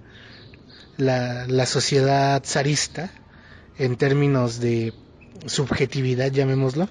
[0.97, 3.11] la, la sociedad zarista,
[3.79, 4.93] en términos de
[5.47, 6.89] subjetividad, llamémoslo,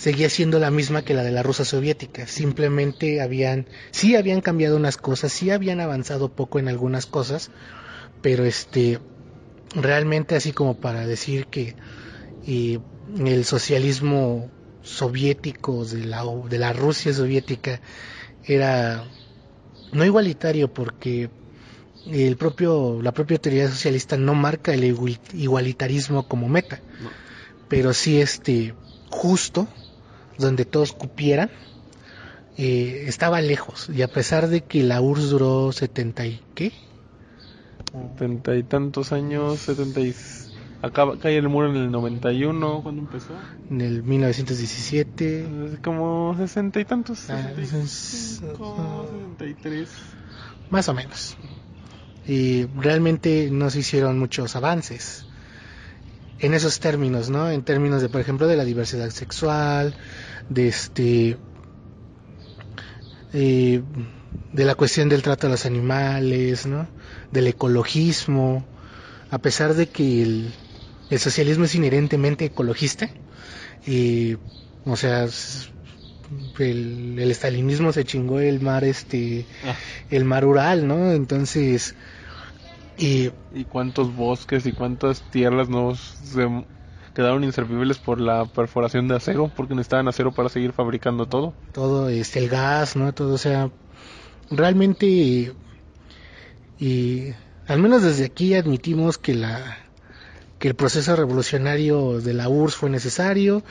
[0.00, 2.26] seguía siendo la misma que la de la Rusia soviética.
[2.26, 7.50] Simplemente habían, sí habían cambiado unas cosas, sí habían avanzado poco en algunas cosas,
[8.22, 8.98] pero este,
[9.74, 11.76] realmente así como para decir que
[12.46, 12.80] y
[13.18, 14.50] el socialismo
[14.82, 17.82] soviéticos de la, de la Rusia soviética
[18.44, 19.04] era
[19.92, 21.28] no igualitario porque
[22.06, 24.82] el propio, la propia teoría socialista no marca el
[25.34, 26.80] igualitarismo como meta,
[27.68, 28.74] pero sí este
[29.10, 29.68] justo,
[30.40, 31.50] donde todos cupieran,
[32.56, 33.88] eh, estaba lejos.
[33.94, 36.72] Y a pesar de que la URSS duró 70 y qué?
[37.92, 40.14] Setenta y tantos años, setenta y...
[40.82, 43.34] Acaba, cae el muro en el 91, ¿cuándo empezó?
[43.68, 45.78] En el 1917.
[45.82, 47.52] Como sesenta y tantos, ah,
[50.70, 51.36] Más o menos
[52.26, 55.24] y realmente no se hicieron muchos avances
[56.38, 57.50] en esos términos, ¿no?
[57.50, 59.94] En términos de, por ejemplo, de la diversidad sexual,
[60.50, 61.38] de este,
[63.32, 63.82] eh,
[64.52, 66.86] de la cuestión del trato a los animales, ¿no?
[67.32, 68.66] Del ecologismo,
[69.30, 70.52] a pesar de que el,
[71.18, 73.08] socialismo es inherentemente ecologista,
[73.86, 74.36] y,
[74.84, 75.26] o sea,
[76.58, 79.74] el, el, estalinismo se chingó el mar, este, ah.
[80.10, 81.12] el mar Ural, ¿no?
[81.12, 81.94] Entonces,
[83.00, 83.30] y,
[83.70, 86.18] cuántos bosques y cuántas tierras nos
[87.14, 91.54] quedaron inservibles por la perforación de acero, porque necesitaban acero para seguir fabricando todo.
[91.72, 93.12] Todo, este, el gas, ¿no?
[93.12, 93.70] Todo, o sea,
[94.50, 95.52] realmente,
[96.78, 97.32] y,
[97.66, 99.78] al menos desde aquí admitimos que la
[100.58, 103.64] que el proceso revolucionario de la URSS fue necesario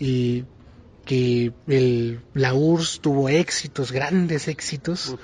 [0.00, 0.44] y
[1.04, 5.14] que el, la URSS tuvo éxitos, grandes éxitos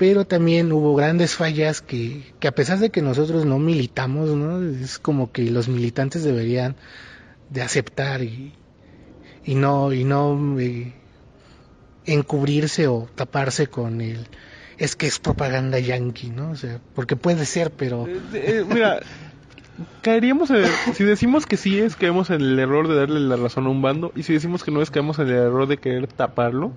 [0.00, 4.62] pero también hubo grandes fallas que, que a pesar de que nosotros no militamos, ¿no?
[4.62, 6.74] es como que los militantes deberían
[7.50, 8.54] de aceptar y,
[9.44, 10.94] y no y no eh,
[12.06, 14.26] encubrirse o taparse con el
[14.78, 16.52] es que es propaganda yankee, ¿no?
[16.52, 19.00] O sea, porque puede ser, pero eh, eh, mira,
[20.02, 20.64] caeríamos en
[20.94, 23.82] si decimos que sí es caemos en el error de darle la razón a un
[23.82, 26.72] bando y si decimos que no es caemos en el error de querer taparlo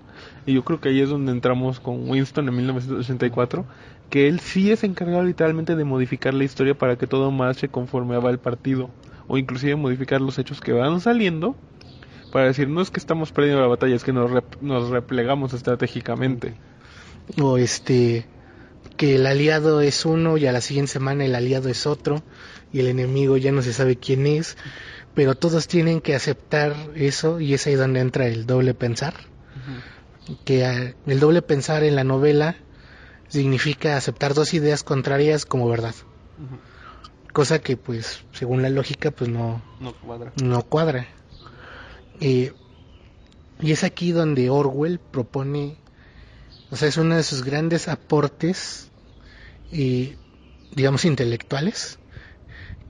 [0.45, 3.65] y yo creo que ahí es donde entramos con Winston en 1984
[4.09, 8.17] que él sí es encargado literalmente de modificar la historia para que todo marche conforme
[8.17, 8.89] va el partido
[9.27, 11.55] o inclusive modificar los hechos que van saliendo
[12.31, 16.55] para decir no es que estamos perdiendo la batalla es que nos, nos replegamos estratégicamente
[17.41, 18.25] o este
[18.97, 22.21] que el aliado es uno y a la siguiente semana el aliado es otro
[22.73, 24.57] y el enemigo ya no se sabe quién es,
[25.13, 29.13] pero todos tienen que aceptar eso y es ahí donde entra el doble pensar.
[30.43, 32.55] Que ah, el doble pensar en la novela
[33.27, 35.95] significa aceptar dos ideas contrarias como verdad.
[37.31, 39.61] Cosa que pues según la lógica pues no,
[40.41, 41.07] no cuadra.
[42.19, 42.53] Eh,
[43.61, 45.77] y es aquí donde Orwell propone,
[46.71, 48.89] o sea, es uno de sus grandes aportes,
[49.71, 50.15] y
[50.75, 51.99] digamos, intelectuales,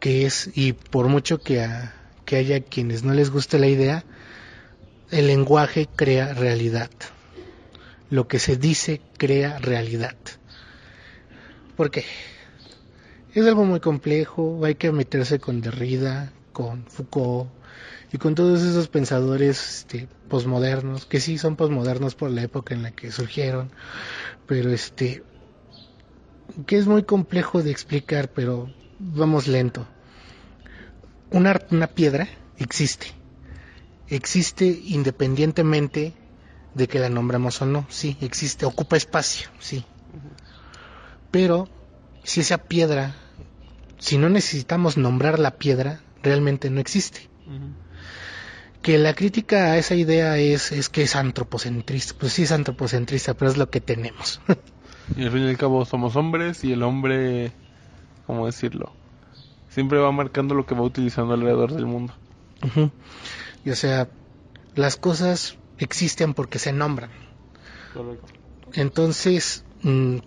[0.04, 1.66] que es, y por mucho que,
[2.26, 4.04] que haya quienes no les guste la idea,
[5.12, 6.90] el lenguaje crea realidad.
[8.10, 10.18] Lo que se dice crea realidad.
[11.78, 12.04] ¿Por qué?
[13.34, 17.50] Es algo muy complejo, hay que meterse con Derrida, con Foucault
[18.12, 22.84] y con todos esos pensadores este, posmodernos, que sí son posmodernos por la época en
[22.84, 23.72] la que surgieron,
[24.48, 25.24] pero este,
[26.66, 29.88] que es muy complejo de explicar, pero vamos lento.
[31.34, 33.08] Una, piedra existe.
[34.08, 36.14] Existe independientemente
[36.74, 37.86] de que la nombramos o no.
[37.90, 38.66] Sí, existe.
[38.66, 39.84] Ocupa espacio, sí.
[41.32, 41.68] Pero
[42.24, 43.16] si esa piedra,
[43.98, 47.28] si no necesitamos nombrar la piedra, realmente no existe.
[48.82, 52.14] Que la crítica a esa idea es, es que es antropocentrista.
[52.18, 54.40] Pues sí es antropocentrista, pero es lo que tenemos.
[55.18, 57.52] y al fin y al cabo somos hombres y el hombre
[58.28, 58.94] ¿cómo decirlo?
[59.74, 62.14] Siempre va marcando lo que va utilizando alrededor del mundo.
[63.66, 64.08] Y o sea,
[64.76, 67.10] las cosas existen porque se nombran.
[68.74, 70.18] Entonces, mm,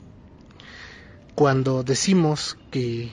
[1.36, 3.12] cuando decimos que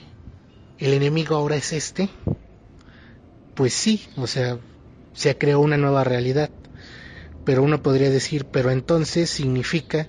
[0.78, 2.08] el enemigo ahora es este,
[3.54, 4.58] pues sí, o sea,
[5.12, 6.50] se creó una nueva realidad.
[7.44, 10.08] Pero uno podría decir, pero entonces significa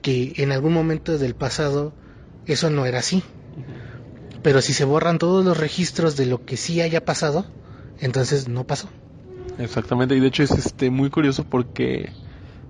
[0.00, 1.92] que en algún momento del pasado
[2.46, 3.22] eso no era así.
[4.42, 7.46] Pero si se borran todos los registros de lo que sí haya pasado,
[8.00, 8.88] entonces no pasó.
[9.58, 12.12] Exactamente, y de hecho es este muy curioso porque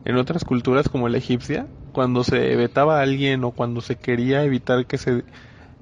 [0.04, 4.44] en otras culturas como la egipcia, cuando se vetaba a alguien o cuando se quería
[4.44, 5.24] evitar que se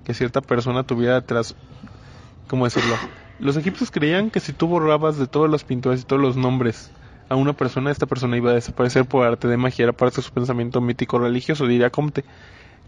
[0.04, 1.54] que cierta persona tuviera tras
[2.48, 2.96] ¿cómo decirlo?
[3.38, 6.90] Los egipcios creían que si tú borrabas de todas las pinturas y todos los nombres
[7.28, 10.22] a una persona, esta persona iba a desaparecer por arte de magia, era parte de
[10.22, 12.24] su pensamiento mítico religioso, diría Comte.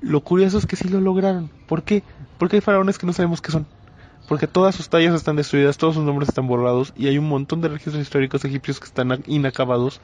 [0.02, 1.50] Lo curioso es que sí lo lograron.
[1.66, 2.02] ¿Por qué?
[2.38, 3.66] Porque hay faraones que no sabemos qué son.
[4.28, 7.60] porque todas sus tallas están destruidas, todos sus nombres están borrados y hay un montón
[7.60, 10.00] de registros históricos egipcios que están inacabados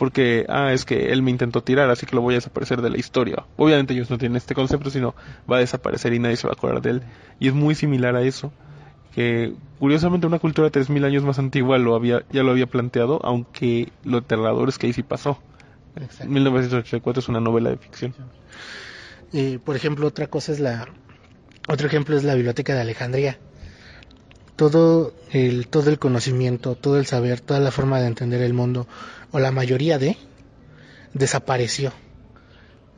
[0.00, 2.88] porque, ah, es que él me intentó tirar, así que lo voy a desaparecer de
[2.88, 3.44] la historia.
[3.58, 5.14] Obviamente ellos no tienen este concepto, sino
[5.50, 7.02] va a desaparecer y nadie se va a acordar de él.
[7.38, 8.50] Y es muy similar a eso,
[9.14, 13.20] que curiosamente una cultura de 3.000 años más antigua lo había, ya lo había planteado,
[13.22, 15.38] aunque lo aterrador es que ahí sí pasó.
[16.26, 18.14] 1984 es una novela de ficción.
[19.32, 20.88] Eh, por ejemplo, otra cosa es la...
[21.68, 23.38] Otro ejemplo es la Biblioteca de Alejandría.
[24.56, 28.86] Todo el, todo el conocimiento, todo el saber, toda la forma de entender el mundo
[29.30, 30.16] o la mayoría de,
[31.14, 31.92] desapareció.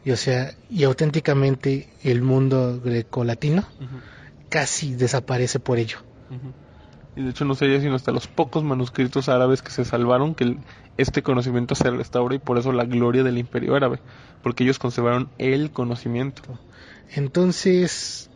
[0.05, 3.65] Y o sea, y auténticamente el mundo grecolatino
[4.49, 5.99] casi desaparece por ello.
[7.15, 10.57] Y de hecho no sería sino hasta los pocos manuscritos árabes que se salvaron que
[10.97, 14.01] este conocimiento se restaura y por eso la gloria del imperio árabe,
[14.43, 16.43] porque ellos conservaron el conocimiento.
[17.15, 18.31] Entonces,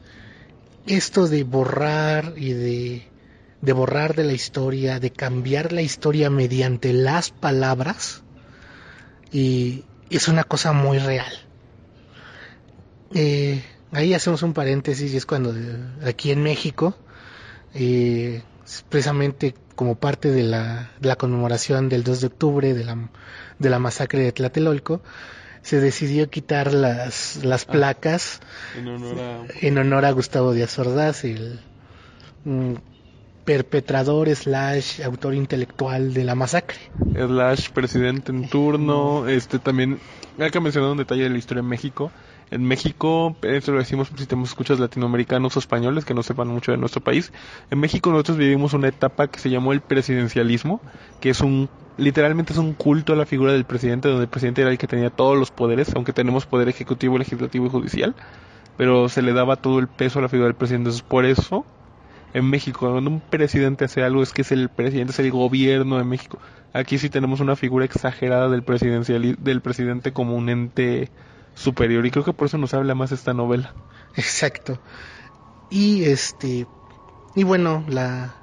[0.86, 3.16] esto de borrar y de
[3.60, 8.22] de borrar de la historia, de cambiar la historia mediante las palabras,
[9.32, 11.32] y es una cosa muy real.
[13.14, 16.96] Eh, ahí hacemos un paréntesis y es cuando eh, aquí en México,
[17.74, 18.42] eh,
[18.88, 23.08] precisamente como parte de la, de la, conmemoración del 2 de octubre de la,
[23.58, 25.02] de la masacre de Tlatelolco,
[25.62, 28.40] se decidió quitar las, las ah, placas
[28.76, 29.44] en, honor a...
[29.60, 31.60] en honor a Gustavo Díaz Ordaz, el,
[32.44, 32.74] mm,
[33.46, 36.78] perpetrador slash autor intelectual de la masacre.
[37.14, 39.98] Slash presidente en turno, este también,
[40.38, 42.10] hay que mencionar un detalle de la historia en México.
[42.50, 46.70] En México, esto lo decimos si tenemos escuchas latinoamericanos o españoles que no sepan mucho
[46.70, 47.32] de nuestro país.
[47.70, 50.80] En México nosotros vivimos una etapa que se llamó el presidencialismo,
[51.20, 54.62] que es un, literalmente es un culto a la figura del presidente, donde el presidente
[54.62, 58.14] era el que tenía todos los poderes, aunque tenemos poder ejecutivo, legislativo y judicial,
[58.76, 60.90] pero se le daba todo el peso a la figura del presidente.
[60.90, 61.66] Entonces, por eso,
[62.36, 62.90] en México.
[62.90, 66.38] Cuando un presidente hace algo es que es el presidente, es el gobierno de México.
[66.72, 71.10] Aquí sí tenemos una figura exagerada del presidencial del presidente como un ente
[71.56, 73.74] superior y creo que por eso nos habla más esta novela.
[74.14, 74.78] Exacto.
[75.70, 76.66] Y este
[77.34, 78.36] y bueno, la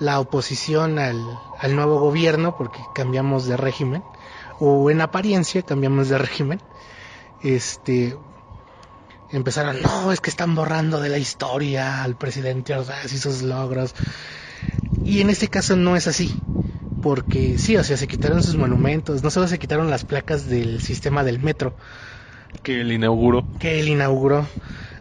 [0.00, 1.22] la oposición al,
[1.58, 4.02] al nuevo gobierno porque cambiamos de régimen
[4.58, 6.60] o en apariencia cambiamos de régimen.
[7.42, 8.16] Este
[9.30, 13.94] empezaron, no, es que están borrando de la historia al presidente Ordaz y sus logros.
[15.04, 16.32] Y en este caso no es así,
[17.00, 20.80] porque sí, o sea, se quitaron sus monumentos, no solo se quitaron las placas del
[20.80, 21.76] sistema del metro.
[22.62, 23.46] Que él inauguró.
[23.58, 24.46] Que él inauguró.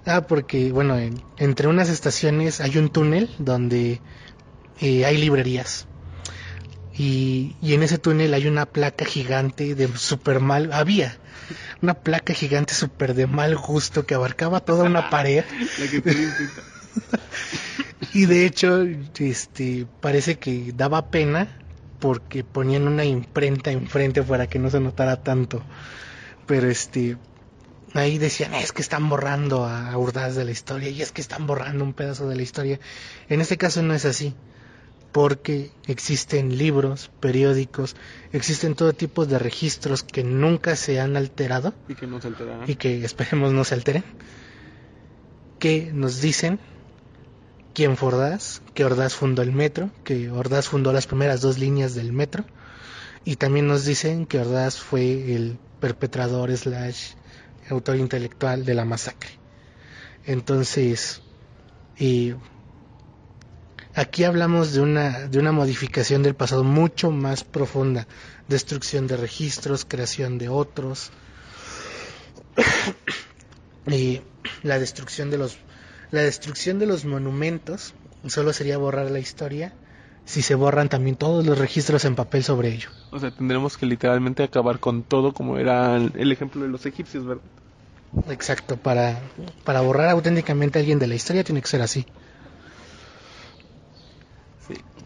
[0.05, 0.97] Ah, porque, bueno,
[1.37, 4.01] entre unas estaciones hay un túnel donde
[4.81, 5.87] eh, hay librerías.
[6.95, 10.71] Y, y, en ese túnel hay una placa gigante de super mal.
[10.73, 11.17] Había
[11.81, 15.43] una placa gigante súper de mal gusto que abarcaba toda una pared.
[18.13, 18.85] y de hecho,
[19.19, 21.47] este, parece que daba pena
[21.99, 25.63] porque ponían una imprenta enfrente para que no se notara tanto.
[26.45, 27.17] Pero este,
[27.93, 31.47] ahí decían, es que están borrando a Urdaz de la historia y es que están
[31.47, 32.79] borrando un pedazo de la historia.
[33.29, 34.33] En este caso no es así
[35.11, 37.95] porque existen libros, periódicos,
[38.31, 42.69] existen todo tipo de registros que nunca se han alterado y que no se alterarán
[42.69, 44.03] y que esperemos no se alteren,
[45.59, 46.59] que nos dicen
[47.75, 51.93] quién fue Ordaz, que Ordaz fundó el metro, que Ordaz fundó las primeras dos líneas
[51.93, 52.43] del metro
[53.23, 57.13] y también nos dicen que Ordaz fue el perpetrador slash
[57.69, 59.31] autor intelectual de la masacre.
[60.25, 61.21] Entonces,
[61.97, 62.33] y
[63.95, 68.07] Aquí hablamos de una, de una modificación del pasado mucho más profunda,
[68.47, 71.11] destrucción de registros, creación de otros,
[73.85, 74.21] y
[74.63, 75.59] la destrucción de los,
[76.09, 77.93] la destrucción de los monumentos
[78.25, 79.75] solo sería borrar la historia
[80.25, 82.89] si se borran también todos los registros en papel sobre ello.
[83.11, 87.25] O sea, tendremos que literalmente acabar con todo como era el ejemplo de los egipcios,
[87.25, 87.43] ¿verdad?
[88.29, 89.19] Exacto, para,
[89.63, 92.05] para borrar auténticamente a alguien de la historia tiene que ser así.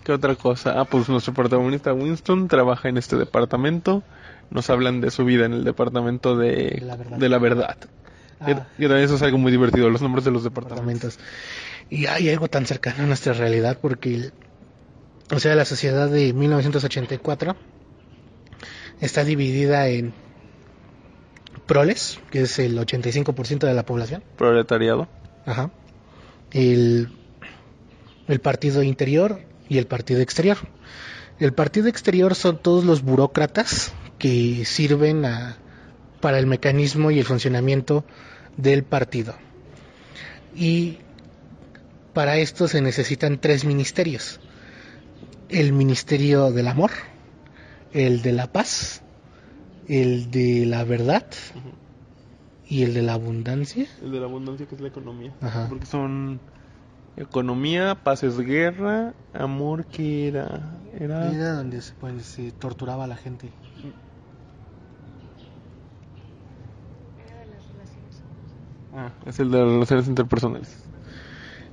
[0.04, 0.80] ¿Qué otra cosa?
[0.80, 4.04] Ah, pues nuestro protagonista Winston trabaja en este departamento.
[4.50, 7.18] Nos hablan de su vida en el departamento de la verdad.
[7.18, 7.78] De la verdad.
[8.40, 8.46] Ah.
[8.50, 11.20] Y, también eso es algo muy divertido, los nombres de los departamentos.
[11.90, 14.32] Y hay algo tan cercano a nuestra realidad porque,
[15.32, 17.56] o sea, la sociedad de 1984
[19.02, 20.14] está dividida en
[21.66, 24.24] proles, que es el 85% de la población.
[24.38, 25.08] Proletariado.
[25.46, 25.72] Ajá.
[26.52, 27.10] El,
[28.28, 30.58] el partido interior, y el partido exterior.
[31.40, 35.24] El partido exterior son todos los burócratas que sirven
[36.22, 38.04] para el mecanismo y el funcionamiento
[38.56, 39.36] del partido.
[40.56, 40.98] Y
[42.14, 44.40] para esto se necesitan tres ministerios.
[45.50, 46.92] El ministerio del amor,
[47.94, 49.02] el de la paz,
[49.88, 51.26] el de la verdad
[52.68, 53.88] y el de la abundancia.
[54.02, 55.34] El de la abundancia que es la economía.
[55.42, 55.68] Ajá.
[55.70, 56.42] Porque son
[57.16, 60.78] economía, paz es guerra, amor que era...
[61.00, 61.32] Era...
[61.32, 63.50] Era donde se, pues, se torturaba a la gente.
[68.94, 70.76] Ah, es el de las relaciones interpersonales.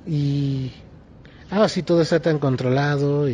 [0.06, 0.72] Y
[1.50, 3.26] ah, sí, todo está tan controlado.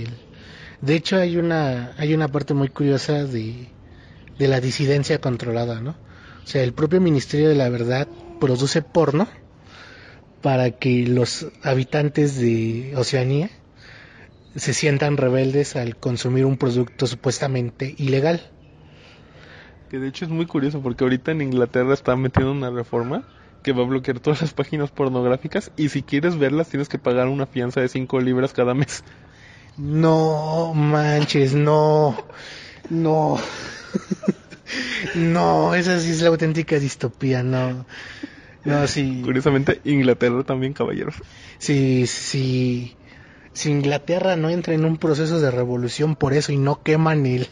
[0.80, 3.68] De hecho, hay una hay una parte muy curiosa de,
[4.38, 5.90] de la disidencia controlada, ¿no?
[6.42, 8.08] O sea, el propio Ministerio de la Verdad
[8.40, 9.28] produce porno
[10.42, 13.50] para que los habitantes de Oceanía
[14.56, 18.40] se sientan rebeldes al consumir un producto supuestamente ilegal.
[19.90, 23.24] Que de hecho es muy curioso porque ahorita en Inglaterra están metiendo una reforma
[23.62, 27.28] que va a bloquear todas las páginas pornográficas y si quieres verlas tienes que pagar
[27.28, 29.04] una fianza de 5 libras cada mes.
[29.76, 32.16] No manches, no,
[32.90, 33.38] no,
[35.14, 37.86] no, esa sí es la auténtica distopía, no,
[38.64, 41.14] no, sí, Curiosamente, Inglaterra también, caballeros.
[41.58, 42.94] sí, sí,
[43.52, 47.48] si Inglaterra no entra en un proceso de revolución por eso y no queman el,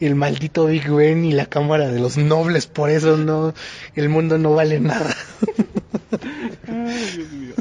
[0.00, 3.52] el maldito Big Ben y la Cámara de los Nobles por eso, no,
[3.94, 5.14] el mundo no vale nada.
[6.66, 7.54] Ay, Dios mío.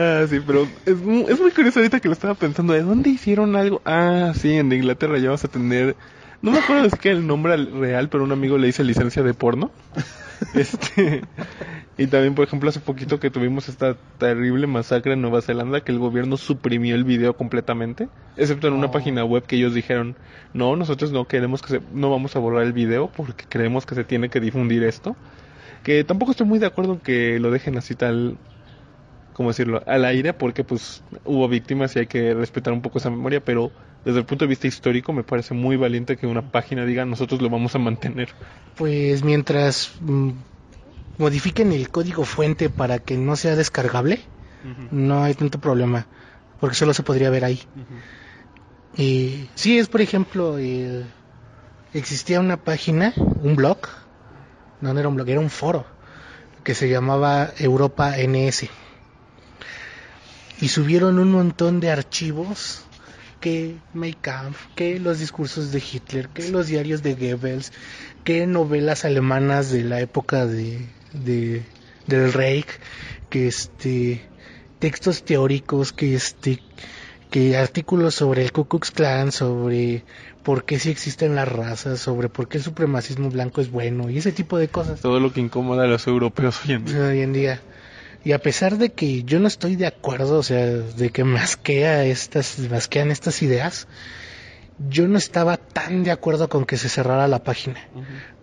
[0.00, 2.72] Ah, sí, pero es, mu- es muy curioso ahorita que lo estaba pensando.
[2.74, 3.80] ¿De dónde hicieron algo?
[3.84, 5.96] Ah, sí, en Inglaterra ya vas a tener...
[6.40, 9.22] No me acuerdo de siquiera el nombre al- real, pero un amigo le dice licencia
[9.22, 9.72] de porno.
[10.54, 11.22] Este...
[11.96, 15.90] Y también, por ejemplo, hace poquito que tuvimos esta terrible masacre en Nueva Zelanda que
[15.90, 18.90] el gobierno suprimió el video completamente, excepto en una Oh.
[18.92, 20.16] página web que ellos dijeron,
[20.52, 23.96] no, nosotros no queremos que se, no vamos a borrar el video porque creemos que
[23.96, 25.16] se tiene que difundir esto.
[25.82, 28.38] Que tampoco estoy muy de acuerdo en que lo dejen así tal,
[29.38, 33.08] ¿cómo decirlo?, al aire porque pues hubo víctimas y hay que respetar un poco esa
[33.08, 33.70] memoria, pero
[34.04, 37.40] desde el punto de vista histórico me parece muy valiente que una página diga nosotros
[37.40, 38.34] lo vamos a mantener.
[38.74, 40.30] Pues mientras mm,
[41.18, 44.18] modifiquen el código fuente para que no sea descargable,
[44.90, 46.08] no hay tanto problema,
[46.58, 47.60] porque solo se podría ver ahí.
[48.96, 51.06] Y sí, es por ejemplo, el-
[51.94, 53.78] existía una página, un blog,
[54.80, 55.86] no, no era un blog, era un foro,
[56.64, 58.68] que se llamaba Europa NS.
[60.60, 62.80] Y subieron un montón de archivos
[63.40, 67.72] que Mein Kampf, que los discursos de Hitler, que los diarios de Goebbels,
[68.24, 70.80] que novelas alemanas de la época de,
[71.12, 71.62] de-
[72.06, 72.66] del Reich,
[73.30, 74.20] que este
[74.80, 76.60] textos teóricos, que este
[77.30, 80.04] que artículos sobre el Ku Klux Klan, sobre
[80.42, 84.16] por qué sí existen las razas, sobre por qué el supremacismo blanco es bueno y
[84.18, 87.00] ese tipo de cosas Todo lo que incomoda a los europeos hoy en día.
[87.06, 87.60] hoy en día.
[88.24, 91.38] Y a pesar de que yo no estoy de acuerdo, o sea, de que me
[91.38, 93.86] asquea estas, me asquean estas ideas,
[94.90, 97.80] yo no estaba tan de acuerdo con que se cerrara la página,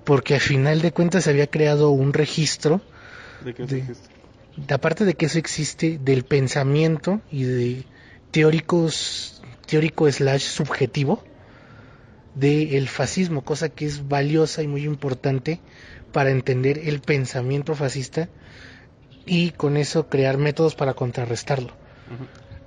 [0.03, 2.81] porque al final de cuentas se había creado un registro,
[3.43, 3.85] ¿De qué De-
[4.73, 7.85] aparte de que eso existe, del pensamiento y de
[8.31, 11.23] teóricos, teórico slash subjetivo
[12.35, 15.59] del fascismo, cosa que es valiosa y muy importante
[16.11, 18.29] para entender el pensamiento fascista
[19.25, 21.71] y con eso crear métodos para contrarrestarlo.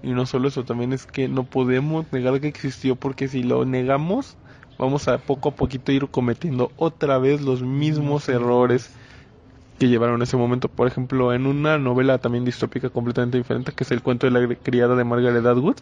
[0.03, 3.65] Y no solo eso, también es que no podemos negar que existió porque si lo
[3.65, 4.37] negamos
[4.79, 8.91] vamos a poco a poquito ir cometiendo otra vez los mismos errores
[9.79, 10.69] que llevaron a ese momento.
[10.69, 14.55] Por ejemplo, en una novela también distópica completamente diferente, que es el cuento de la
[14.57, 15.77] criada de Margaret Atwood,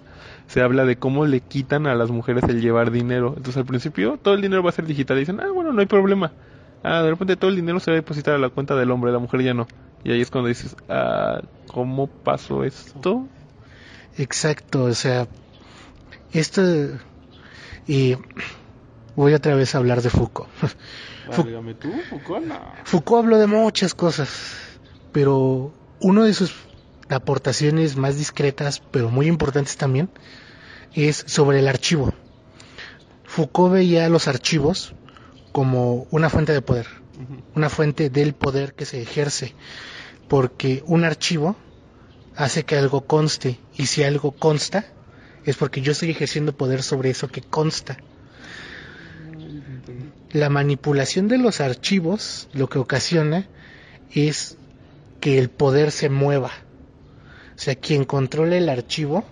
[0.49, 3.29] se habla de cómo le quitan a las mujeres el llevar dinero.
[3.37, 5.81] Entonces al principio todo el dinero va a ser digital y dicen, ah, bueno, no
[5.81, 6.33] hay problema.
[6.89, 9.11] Ah, de repente todo el dinero se va a depositar a la cuenta del hombre,
[9.11, 9.67] la mujer ya no.
[10.05, 13.27] Y ahí es cuando dices, ah, ¿cómo pasó esto?
[14.17, 15.27] Exacto, o sea,
[16.31, 16.63] esto
[17.89, 18.17] y
[19.17, 20.49] voy otra vez a hablar de Foucault.
[21.37, 22.55] Válgame tú, Foucault, no.
[22.85, 24.79] Foucault habló de muchas cosas,
[25.11, 26.55] pero una de sus
[27.09, 30.09] aportaciones más discretas, pero muy importantes también,
[30.95, 32.15] es sobre el archivo.
[33.25, 34.95] Foucault veía los archivos
[35.57, 36.87] como una fuente de poder,
[37.55, 39.55] una fuente del poder que se ejerce,
[40.29, 41.57] porque un archivo
[42.37, 44.85] hace que algo conste, y si algo consta,
[45.47, 47.97] es porque yo estoy ejerciendo poder sobre eso que consta.
[50.31, 53.49] La manipulación de los archivos lo que ocasiona
[54.15, 54.59] es
[55.23, 56.53] que el poder se mueva.
[57.55, 59.25] O sea, quien controla el archivo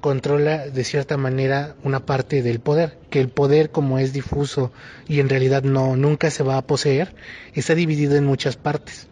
[0.00, 4.72] controla de cierta manera una parte del poder, que el poder como es difuso
[5.08, 7.14] y en realidad no nunca se va a poseer,
[7.54, 9.08] está dividido en muchas partes.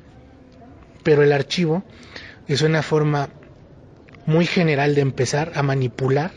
[1.03, 1.85] Pero el archivo
[2.47, 3.30] es una forma
[4.26, 6.32] muy general de empezar a manipular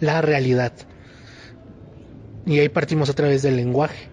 [0.00, 0.72] la realidad.
[2.46, 4.08] Y ahí partimos otra vez del lenguaje.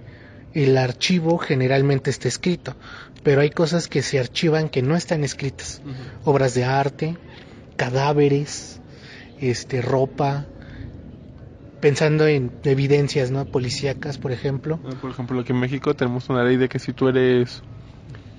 [0.54, 2.76] El archivo generalmente está escrito,
[3.24, 5.82] pero hay cosas que se archivan que no están escritas.
[6.26, 7.18] Obras de arte,
[7.82, 8.80] cadáveres,
[9.40, 10.46] este, ropa,
[11.80, 14.80] pensando en evidencias no policíacas por ejemplo.
[14.86, 17.64] Ah, por ejemplo aquí en México tenemos una ley de que si tú eres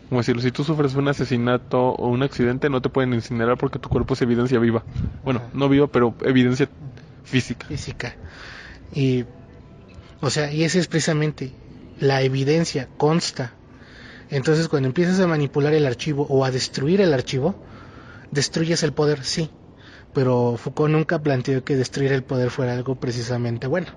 [0.08, 3.80] como decirlo si tú sufres un asesinato o un accidente no te pueden incinerar porque
[3.80, 4.84] tu cuerpo es evidencia viva.
[5.24, 6.68] Bueno no viva pero evidencia
[7.24, 7.66] física.
[7.66, 8.14] Física.
[8.94, 9.24] Y
[10.20, 11.50] o sea y esa es precisamente
[11.98, 13.54] la evidencia consta.
[14.30, 17.56] Entonces cuando empiezas a manipular el archivo o a destruir el archivo
[18.32, 19.50] destruyes el poder sí
[20.12, 23.88] pero Foucault nunca planteó que destruir el poder fuera algo precisamente bueno.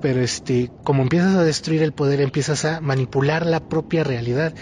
[0.00, 4.54] Pero este, como empiezas a destruir el poder, empiezas a manipular la propia realidad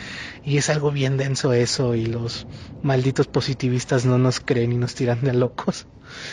[0.43, 2.47] y es algo bien denso eso y los
[2.83, 5.87] malditos positivistas no nos creen y nos tiran de locos.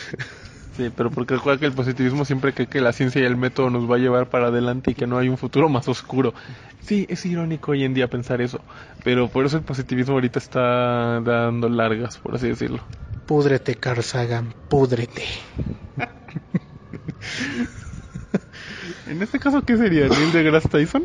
[0.78, 3.68] Sí, pero porque recuerda que el positivismo siempre cree que la ciencia y el método
[3.68, 6.34] nos va a llevar para adelante y que no hay un futuro más oscuro.
[6.80, 8.60] Sí, es irónico hoy en día pensar eso,
[9.02, 12.80] pero por eso el positivismo ahorita está dando largas, por así decirlo.
[13.26, 15.24] Púdrete, Carl Sagan, púdrete.
[19.08, 20.06] en este caso, ¿qué sería?
[20.06, 21.02] ¿Neil deGrasse Tyson?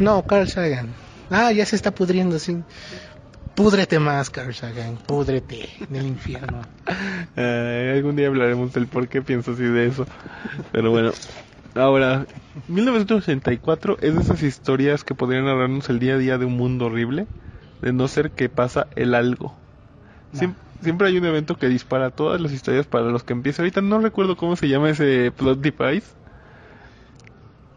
[0.00, 0.88] No, Carl Sagan.
[1.30, 2.58] Ah, ya se está pudriendo, sí.
[3.54, 6.62] Púdrete más, Carl Sagan, púdrete en el infierno.
[7.36, 10.06] algún día hablaremos del por qué pienso así de eso.
[10.72, 11.12] Pero bueno,
[11.74, 12.26] ahora,
[12.68, 16.86] 1984 es de esas historias que podrían hablarnos el día a día de un mundo
[16.86, 17.26] horrible,
[17.82, 19.54] de no ser que pasa el algo.
[20.32, 23.62] Siempre, hay un evento que dispara todas las historias para los que empieza.
[23.62, 26.06] Ahorita no recuerdo cómo se llama ese plot device.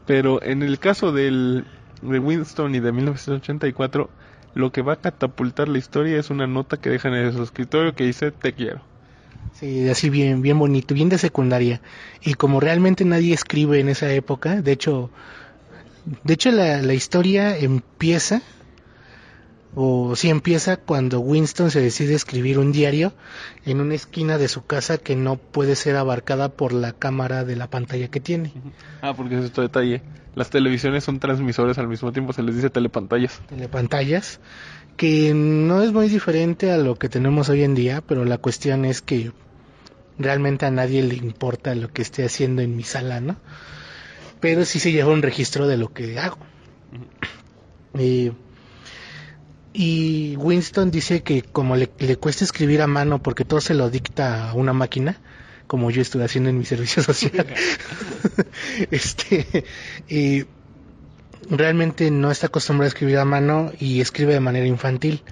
[0.06, 1.66] Pero en el caso del,
[2.02, 4.10] de Winston y de 1984
[4.54, 7.96] lo que va a catapultar la historia es una nota que dejan en su escritorio
[7.96, 8.82] que dice te quiero.
[9.54, 11.82] Sí, así bien, bien bonito, bien de secundaria.
[12.24, 15.12] Y como realmente nadie escribe en esa época, de hecho,
[16.24, 18.42] de hecho la, la historia empieza
[19.76, 23.14] o si empieza cuando Winston se decide escribir un diario
[23.66, 27.56] en una esquina de su casa que no puede ser abarcada por la cámara de
[27.56, 28.54] la pantalla que tiene.
[29.02, 30.02] Ah, porque es otro detalle.
[30.36, 33.42] Las televisiones son transmisores al mismo tiempo, se les dice telepantallas.
[33.48, 34.40] Telepantallas,
[34.98, 38.86] que no es muy diferente a lo que tenemos hoy en día, pero la cuestión
[38.86, 39.32] es que
[40.18, 43.38] realmente a nadie le importa lo que esté haciendo en mi sala, ¿no?
[44.40, 46.38] Pero sí se lleva un registro de lo que hago.
[47.98, 48.32] Y
[49.74, 54.52] y Winston dice que como le, cuesta escribir a mano porque todo se lo dicta
[54.52, 55.20] a una máquina,
[55.66, 57.48] como yo estuve haciendo en mi servicio social,
[58.92, 59.66] este,
[60.08, 60.46] y
[61.50, 65.24] realmente no está acostumbrado a escribir a mano y escribe de manera infantil.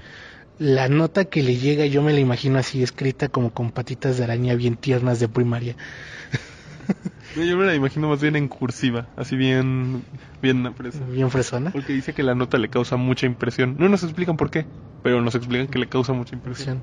[0.57, 4.23] La nota que le llega yo me la imagino así escrita como con patitas de
[4.23, 5.75] araña bien tiernas de primaria.
[7.35, 10.03] Yo me la imagino más bien en cursiva, así bien,
[10.41, 10.99] bien fresa.
[11.05, 11.71] Bien fresona.
[11.71, 13.75] Porque dice que la nota le causa mucha impresión.
[13.79, 14.65] No nos explican por qué,
[15.03, 16.81] pero nos explican que le causa mucha impresión.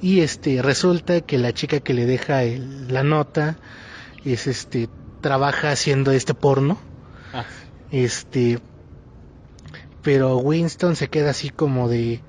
[0.00, 2.42] Y este, resulta que la chica que le deja
[2.88, 3.56] la nota
[4.24, 4.88] es este,
[5.20, 6.78] trabaja haciendo este porno.
[7.34, 7.44] Ah.
[7.90, 8.58] Este,
[10.02, 12.22] pero Winston se queda así como de,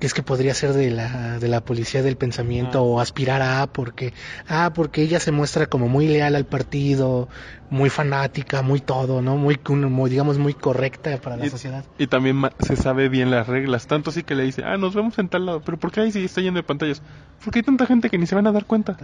[0.00, 2.82] es que podría ser de la, de la policía del pensamiento ah.
[2.82, 4.12] o aspirar a porque
[4.48, 7.28] ah porque ella se muestra como muy leal al partido
[7.70, 11.84] muy fanática muy todo no muy, muy digamos muy correcta para la sociedad.
[11.98, 13.86] y también se sabe bien las reglas.
[13.86, 16.12] Tanto así que le dice ah nos vemos en tal lado pero por qué ahí
[16.12, 17.02] sí está yendo de pantallas
[17.44, 18.96] porque hay tanta gente que ni se van a dar cuenta.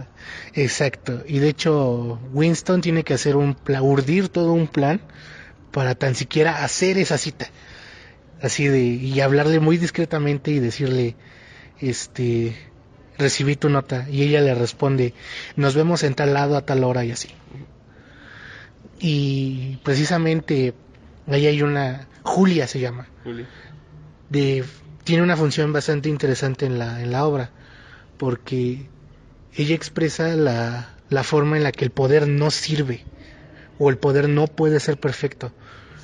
[0.53, 1.21] Exacto.
[1.27, 5.01] Y de hecho Winston tiene que hacer un urdir todo un plan
[5.71, 7.47] para tan siquiera hacer esa cita
[8.41, 11.15] así de y hablarle muy discretamente y decirle
[11.79, 12.55] este
[13.17, 15.13] recibí tu nota y ella le responde
[15.55, 17.29] nos vemos en tal lado a tal hora y así.
[18.99, 20.73] Y precisamente
[21.27, 23.07] ahí hay una Julia se llama.
[24.29, 24.63] De
[25.03, 27.51] tiene una función bastante interesante en la en la obra
[28.17, 28.87] porque
[29.55, 33.03] ella expresa la, la forma en la que el poder no sirve
[33.79, 35.51] o el poder no puede ser perfecto.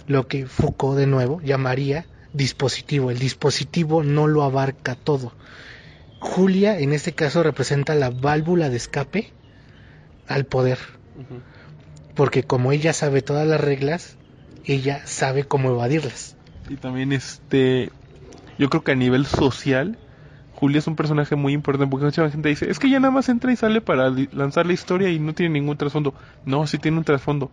[0.08, 2.06] Lo que Foucault de nuevo llamaría
[2.38, 3.12] dispositivo.
[3.12, 5.34] El dispositivo no lo abarca todo.
[6.20, 9.34] Julia en este caso representa la válvula de escape
[10.28, 10.78] al poder.
[12.16, 14.18] Porque como ella sabe todas las reglas,
[14.66, 16.36] ella sabe cómo evadirlas.
[16.70, 17.92] Y también este,
[18.58, 19.98] yo creo que a nivel social,
[20.56, 23.30] Julia es un personaje muy importante porque mucha gente dice, es que ella nada más
[23.30, 26.14] entra y sale para lanzar la historia y no tiene ningún trasfondo.
[26.46, 27.52] No, sí tiene un trasfondo.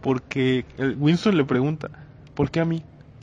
[0.00, 1.90] Porque eh, Winston le pregunta,
[2.34, 2.82] ¿por qué a mí?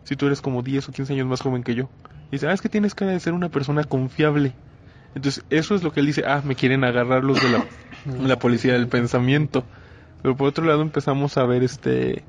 [0.10, 1.88] Si tú eres como 10 o 15 años más joven que yo.
[2.30, 4.54] Y dice, ah, es que tienes cara de ser una persona confiable.
[5.14, 7.66] Entonces, eso es lo que él dice, ah, me quieren agarrar los de la,
[8.28, 9.64] la policía del pensamiento.
[10.24, 12.24] Pero por otro lado empezamos a ver este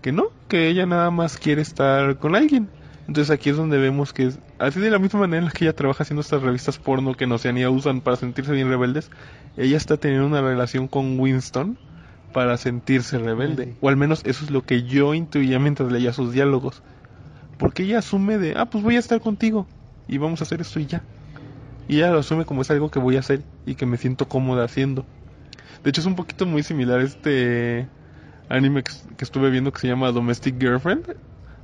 [0.00, 2.68] que no, que ella nada más quiere estar con alguien.
[3.08, 5.64] Entonces aquí es donde vemos que es así de la misma manera en la que
[5.64, 9.10] ella trabaja haciendo estas revistas porno que Oceanía usan para sentirse bien rebeldes,
[9.56, 11.78] ella está teniendo una relación con Winston
[12.32, 13.74] para sentirse rebelde.
[13.80, 16.84] O al menos eso es lo que yo intuía mientras leía sus diálogos.
[17.58, 19.66] Porque ella asume de, ah, pues voy a estar contigo
[20.08, 21.02] y vamos a hacer esto y ya.
[21.88, 24.28] Y ella lo asume como es algo que voy a hacer y que me siento
[24.28, 25.04] cómoda haciendo.
[25.82, 27.88] De hecho es un poquito muy similar a este
[28.48, 28.92] anime que,
[29.24, 31.16] estuve viendo que se llama Domestic Girlfriend,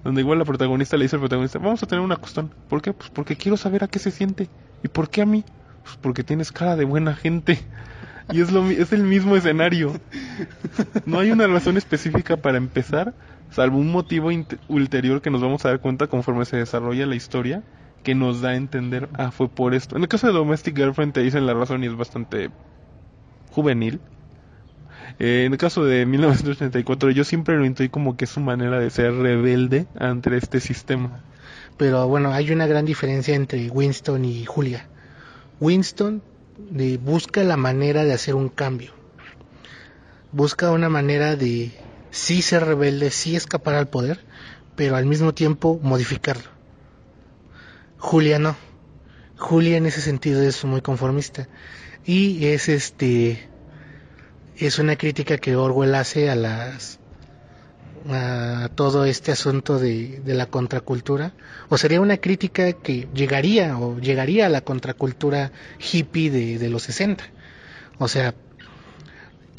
[0.05, 2.53] donde igual la protagonista le dice al protagonista, vamos a tener una costón.
[2.69, 2.93] ¿Por qué?
[2.93, 4.49] Pues porque quiero saber a qué se siente.
[4.83, 5.45] ¿Y por qué a mí?
[5.83, 7.59] Pues porque tienes cara de buena gente.
[8.33, 9.93] Y es, lo, es el mismo escenario.
[11.05, 13.13] No hay una razón específica para empezar,
[13.51, 14.31] salvo un motivo
[14.69, 17.63] ulterior que nos vamos a dar cuenta conforme se desarrolla la historia,
[18.03, 19.97] que nos da a entender, ah, fue por esto.
[19.97, 22.51] En el caso de Domestic Girlfriend te dicen la razón y es bastante
[23.51, 24.01] juvenil.
[25.19, 28.79] Eh, en el caso de 1984 yo siempre lo intuí como que es su manera
[28.79, 31.21] de ser rebelde ante este sistema.
[31.77, 34.87] Pero bueno, hay una gran diferencia entre Winston y Julia.
[35.61, 36.23] Winston
[36.71, 38.93] de, busca la manera de hacer un cambio.
[40.33, 41.73] Busca una manera de
[42.11, 44.21] sí ser rebelde, sí escapar al poder,
[44.77, 46.51] pero al mismo tiempo modificarlo.
[47.99, 48.57] Julia no.
[49.37, 51.49] Julia en ese sentido es muy conformista
[52.05, 53.49] y es este
[54.57, 56.99] es una crítica que Orwell hace a las
[58.09, 61.35] a todo este asunto de, de, la contracultura
[61.69, 66.85] o sería una crítica que llegaría o llegaría a la contracultura hippie de, de los
[66.85, 67.25] 60
[67.99, 68.35] o sea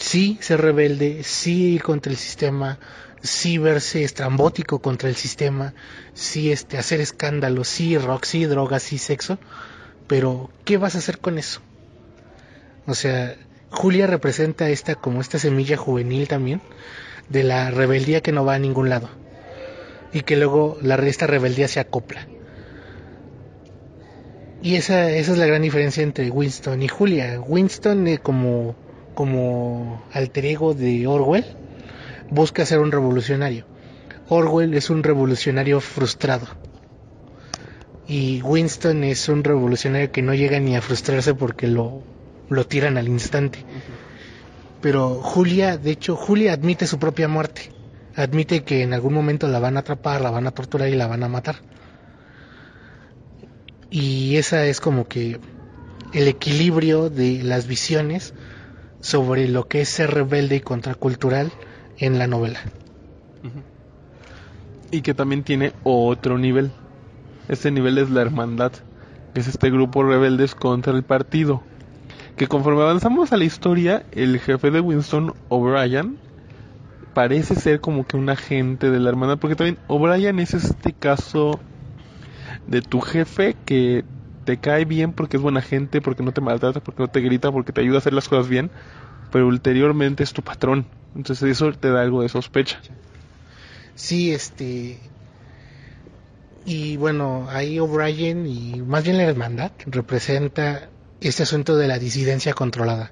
[0.01, 2.79] sí ser rebelde sí ir contra el sistema
[3.21, 5.73] sí verse estrambótico contra el sistema
[6.13, 9.37] sí este hacer escándalos sí rock sí drogas sí sexo
[10.07, 11.61] pero qué vas a hacer con eso
[12.87, 13.35] o sea
[13.69, 16.61] Julia representa esta como esta semilla juvenil también
[17.29, 19.09] de la rebeldía que no va a ningún lado
[20.11, 22.27] y que luego la esta rebeldía se acopla.
[24.61, 27.39] Y esa, esa es la gran diferencia entre Winston y Julia.
[27.41, 28.75] Winston eh, como,
[29.13, 31.45] como alter ego de Orwell
[32.29, 33.65] busca ser un revolucionario.
[34.29, 36.47] Orwell es un revolucionario frustrado.
[38.07, 42.03] Y Winston es un revolucionario que no llega ni a frustrarse porque lo
[42.51, 43.65] lo tiran al instante.
[44.81, 47.71] Pero Julia, de hecho, Julia admite su propia muerte.
[48.15, 51.07] Admite que en algún momento la van a atrapar, la van a torturar y la
[51.07, 51.55] van a matar.
[53.89, 55.39] Y esa es como que
[56.13, 58.33] el equilibrio de las visiones
[59.01, 61.51] sobre lo que es ser rebelde y contracultural
[61.97, 62.59] en la novela.
[64.91, 66.71] Y que también tiene otro nivel.
[67.47, 68.71] Ese nivel es la hermandad.
[69.33, 71.63] Es este grupo rebeldes contra el partido
[72.35, 76.17] que conforme avanzamos a la historia, el jefe de Winston, O'Brien,
[77.13, 81.59] parece ser como que un agente de la hermandad, porque también O'Brien es este caso
[82.67, 84.03] de tu jefe que
[84.45, 87.51] te cae bien porque es buena gente, porque no te maltrata, porque no te grita,
[87.51, 88.71] porque te ayuda a hacer las cosas bien,
[89.31, 90.85] pero ulteriormente es tu patrón.
[91.15, 92.79] Entonces eso te da algo de sospecha.
[93.95, 94.99] Sí, este...
[96.63, 100.89] Y bueno, ahí O'Brien y más bien la hermandad representa
[101.19, 103.11] este asunto de la disidencia controlada.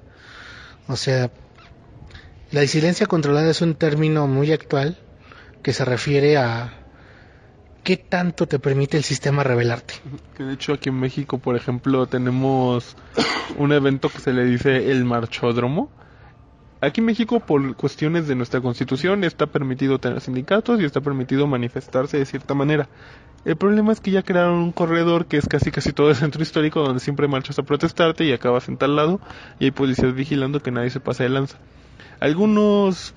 [0.86, 1.30] O sea,
[2.52, 4.98] la disidencia controlada es un término muy actual
[5.62, 6.79] que se refiere a
[7.82, 9.94] qué tanto te permite el sistema revelarte.
[10.36, 12.96] Que de hecho aquí en México, por ejemplo, tenemos
[13.56, 15.90] un evento que se le dice el marchódromo.
[16.82, 21.46] Aquí en México, por cuestiones de nuestra constitución, está permitido tener sindicatos y está permitido
[21.46, 22.88] manifestarse de cierta manera.
[23.44, 26.42] El problema es que ya crearon un corredor que es casi casi todo el centro
[26.42, 29.20] histórico donde siempre marchas a protestarte y acabas en tal lado
[29.58, 31.58] y hay policías vigilando que nadie se pase de lanza.
[32.18, 33.14] Algunos,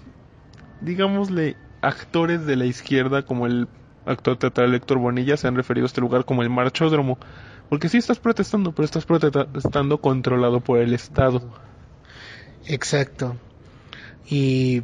[0.80, 3.68] digámosle, actores de la izquierda como el
[4.06, 7.18] actor teatral Héctor Bonilla se han referido a este lugar como el marchódromo,
[7.70, 11.42] porque sí estás protestando, pero estás protestando controlado por el Estado.
[12.66, 13.36] Exacto.
[14.30, 14.84] Y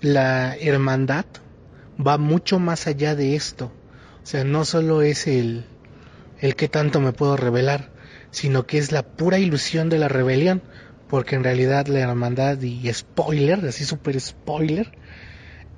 [0.00, 1.26] la hermandad
[2.04, 3.72] va mucho más allá de esto
[4.26, 5.66] o sea, no solo es el,
[6.40, 7.92] el que tanto me puedo revelar,
[8.32, 10.62] sino que es la pura ilusión de la rebelión,
[11.08, 14.98] porque en realidad la hermandad y spoiler, así super spoiler,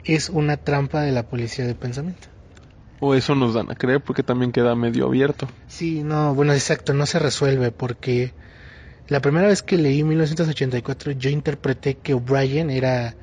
[0.02, 2.28] es una trampa de la policía de pensamiento.
[3.00, 5.48] O eso nos dan a creer porque también queda medio abierto.
[5.68, 8.32] Sí, no, bueno, exacto, no se resuelve porque
[9.08, 13.14] la primera vez que leí 1984 yo interpreté que O'Brien era,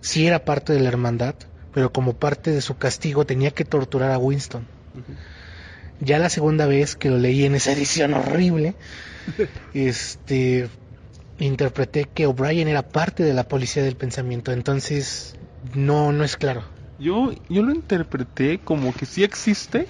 [0.00, 1.34] sí era parte de la hermandad,
[1.72, 4.66] pero como parte de su castigo tenía que torturar a Winston.
[6.00, 8.74] Ya la segunda vez que lo leí en esa edición horrible,
[9.74, 10.68] este
[11.38, 15.36] interpreté que O'Brien era parte de la policía del pensamiento, entonces
[15.74, 16.64] no no es claro.
[16.98, 19.86] Yo yo lo interpreté como que sí existe,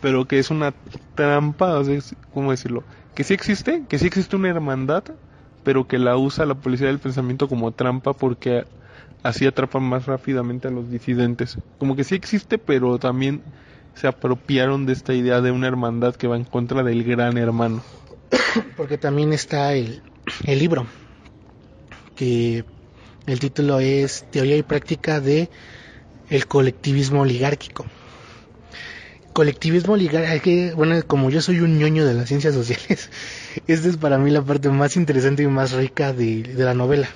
[0.00, 0.72] pero que es una
[1.14, 1.82] trampa,
[2.32, 2.84] ¿cómo decirlo?
[3.14, 5.04] Que sí existe, que sí existe una hermandad,
[5.62, 8.64] pero que la usa la policía del pensamiento como trampa porque
[9.22, 11.58] así atrapan más rápidamente a los disidentes.
[11.78, 13.42] Como que sí existe, pero también
[13.94, 17.82] se apropiaron de esta idea de una hermandad que va en contra del gran hermano.
[18.76, 20.02] Porque también está el,
[20.44, 20.86] el libro,
[22.14, 22.64] que
[23.26, 25.48] el título es Teoría y práctica de
[26.30, 27.86] el colectivismo oligárquico.
[29.32, 33.10] Colectivismo oligárquico, bueno, como yo soy un ñoño de las ciencias sociales,
[33.66, 37.08] esta es para mí la parte más interesante y más rica de, de la novela.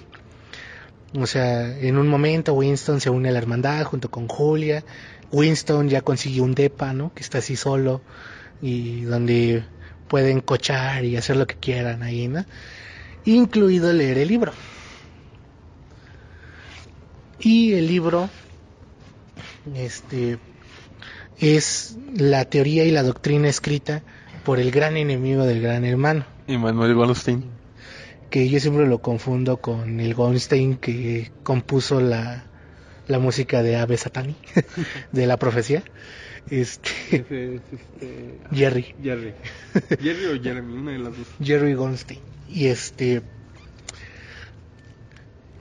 [1.18, 4.84] O sea, en un momento Winston se une a la hermandad junto con Julia.
[5.32, 7.12] Winston ya consiguió un depa, ¿no?
[7.14, 8.00] Que está así solo
[8.62, 9.64] y donde
[10.08, 12.44] pueden cochar y hacer lo que quieran ahí, ¿no?
[13.24, 14.52] Incluido leer el libro.
[17.40, 18.28] Y el libro,
[19.74, 20.38] este,
[21.38, 24.02] es la teoría y la doctrina escrita
[24.44, 27.44] por el gran enemigo del gran hermano Y Manuel Goldstein.
[28.30, 32.44] que yo siempre lo confundo con el Goldstein que compuso la,
[33.06, 34.36] la música de Ave Satani,
[35.12, 35.82] de la profecía.
[36.48, 37.20] Este,
[38.52, 39.34] Jerry, Jerry.
[40.00, 41.26] Jerry o Jeremy, una de las dos.
[41.42, 42.20] Jerry Goldstein.
[42.48, 43.22] Y este,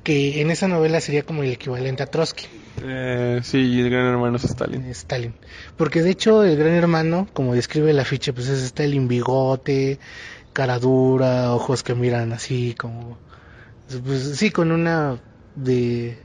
[0.03, 2.45] que en esa novela sería como el equivalente a Trotsky,
[2.83, 4.85] Eh, sí, el gran hermano es Stalin.
[4.85, 5.33] Stalin.
[5.77, 9.99] Porque de hecho el gran hermano, como describe el afiche, pues es Stalin bigote,
[10.53, 13.17] cara dura, ojos que miran así como...
[14.05, 15.19] Pues sí, con una
[15.55, 16.17] de...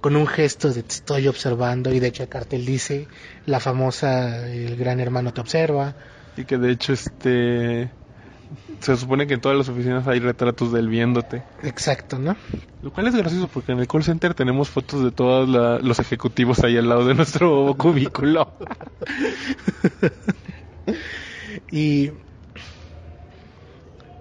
[0.00, 3.06] con un gesto de te estoy observando y de hecho el cartel dice
[3.46, 5.94] la famosa el gran hermano te observa.
[6.36, 7.90] Y que de hecho, este.
[8.80, 11.42] Se supone que en todas las oficinas hay retratos del viéndote.
[11.62, 12.36] Exacto, ¿no?
[12.82, 15.98] Lo cual es gracioso porque en el call center tenemos fotos de todos la- los
[16.00, 18.52] ejecutivos ahí al lado de nuestro cubículo.
[21.70, 22.10] Y,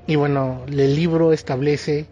[0.06, 2.10] y bueno, el libro establece,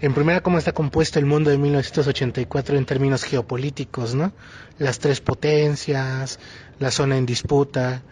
[0.00, 4.32] en primera, cómo está compuesto el mundo de 1984 en términos geopolíticos, ¿no?
[4.78, 6.38] Las tres potencias,
[6.78, 8.02] la zona en disputa,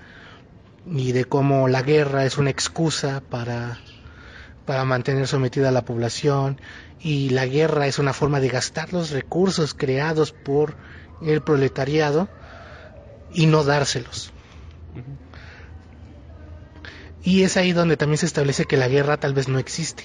[0.87, 3.78] y de cómo la guerra es una excusa para,
[4.66, 6.61] para mantener sometida a la población,
[7.01, 10.74] y la guerra es una forma de gastar los recursos creados por
[11.22, 12.28] el proletariado
[13.32, 14.32] y no dárselos.
[17.22, 20.05] Y es ahí donde también se establece que la guerra tal vez no existe.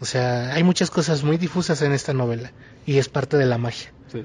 [0.00, 2.52] O sea, hay muchas cosas muy difusas en esta novela
[2.84, 3.92] y es parte de la magia.
[4.08, 4.24] Sí.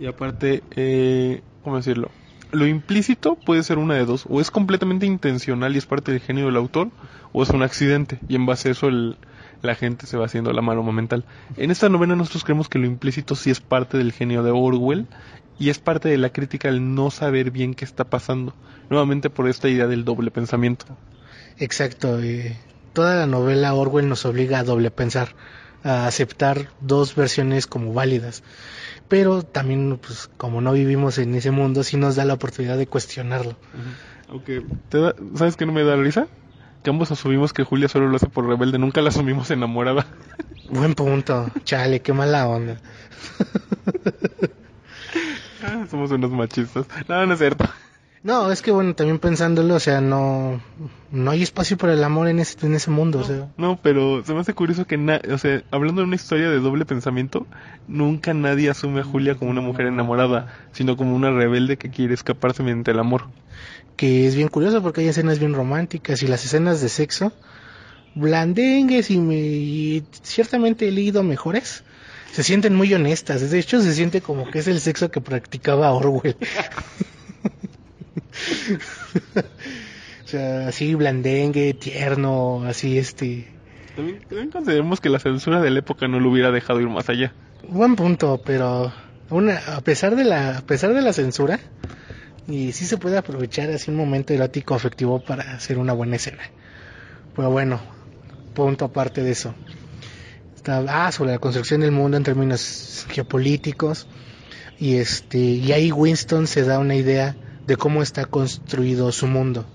[0.00, 2.10] Y aparte, eh, ¿cómo decirlo?
[2.52, 4.24] Lo implícito puede ser una de dos.
[4.28, 6.90] O es completamente intencional y es parte del genio del autor,
[7.32, 8.18] o es un accidente.
[8.28, 9.16] Y en base a eso el-
[9.62, 11.24] la gente se va haciendo la mano mental.
[11.56, 15.06] En esta novela nosotros creemos que lo implícito sí es parte del genio de Orwell
[15.58, 18.54] y es parte de la crítica al no saber bien qué está pasando.
[18.90, 20.84] Nuevamente por esta idea del doble pensamiento.
[21.58, 22.20] Exacto.
[22.20, 22.56] eh,
[22.92, 25.34] toda la novela Orwell nos obliga a doble pensar,
[25.84, 28.42] a aceptar dos versiones como válidas.
[29.08, 32.86] Pero también, pues, como no vivimos en ese mundo, sí nos da la oportunidad de
[32.86, 33.56] cuestionarlo.
[34.28, 36.28] Aunque, ¿te da- ¿sabes qué no me da risa?
[36.82, 40.06] Que ambos asumimos que Julia solo lo hace por rebelde, nunca la asumimos enamorada.
[40.68, 41.50] Buen punto.
[41.64, 42.80] Chale, qué mala onda.
[45.64, 46.86] Ah, Somos unos machistas.
[47.08, 47.64] No, no es cierto.
[48.24, 50.60] No, es que bueno, también pensándolo, o sea, no,
[51.10, 53.48] no hay espacio para el amor en ese, en ese mundo, o sea.
[53.56, 56.60] No, pero se me hace curioso que, na- o sea, hablando de una historia de
[56.60, 57.48] doble pensamiento,
[57.88, 62.14] nunca nadie asume a Julia como una mujer enamorada, sino como una rebelde que quiere
[62.14, 63.24] escaparse mediante el amor.
[63.96, 67.32] que es bien curioso porque hay escenas bien románticas y las escenas de sexo
[68.14, 71.82] blandengues y, me- y ciertamente he leído mejores
[72.32, 75.90] se sienten muy honestas de hecho se siente como que es el sexo que practicaba
[75.92, 76.36] Orwell
[80.24, 83.48] o sea así blandengue tierno así este.
[83.94, 87.08] También, también consideremos que la censura de la época no lo hubiera dejado ir más
[87.08, 87.34] allá.
[87.68, 88.92] buen punto pero
[89.30, 91.60] una, a pesar de la a pesar de la censura
[92.48, 96.42] y sí se puede aprovechar así un momento erótico afectivo para hacer una buena escena.
[97.36, 97.80] Pero bueno
[98.54, 99.54] punto aparte de eso.
[100.56, 104.06] Está- ah sobre la construcción del mundo en términos geopolíticos.
[104.78, 107.36] Y este y ahí Winston se da una idea
[107.66, 109.66] de cómo está construido su mundo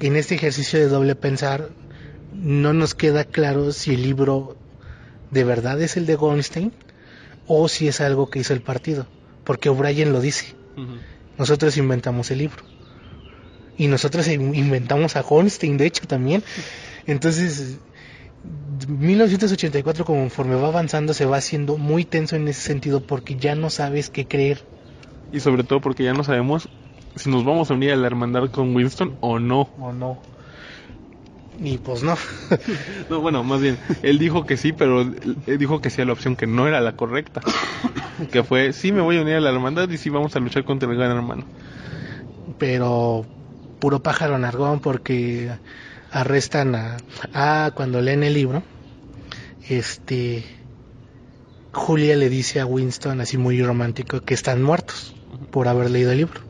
[0.00, 1.70] en este ejercicio de doble pensar
[2.34, 4.56] no nos queda claro si el libro
[5.30, 6.72] de verdad es el de Goldstein
[7.46, 9.06] o si es algo que hizo el partido
[9.44, 10.54] porque O'Brien lo dice
[11.38, 12.62] nosotros inventamos el libro
[13.78, 16.42] Y nosotros inventamos a Holstein, de hecho, también.
[17.06, 17.78] Entonces,
[18.88, 23.70] 1984 conforme va avanzando se va haciendo muy tenso en ese sentido porque ya no
[23.70, 24.64] sabes qué creer.
[25.32, 26.68] Y sobre todo porque ya no sabemos
[27.16, 29.68] si nos vamos a unir a la hermandad con Winston o no.
[29.78, 30.18] O no.
[31.60, 32.16] Y pues no.
[33.10, 36.12] no, bueno, más bien, él dijo que sí, pero él dijo que sí a la
[36.12, 37.40] opción que no era la correcta.
[38.32, 40.64] que fue, sí me voy a unir a la hermandad y sí vamos a luchar
[40.64, 41.44] contra el gran hermano.
[42.58, 43.26] Pero
[43.80, 45.50] puro pájaro nargón porque
[46.12, 46.96] arrestan a,
[47.34, 48.62] a cuando leen el libro,
[49.68, 50.44] este
[51.72, 55.17] Julia le dice a Winston así muy romántico que están muertos
[55.58, 56.40] por haber leído el libro.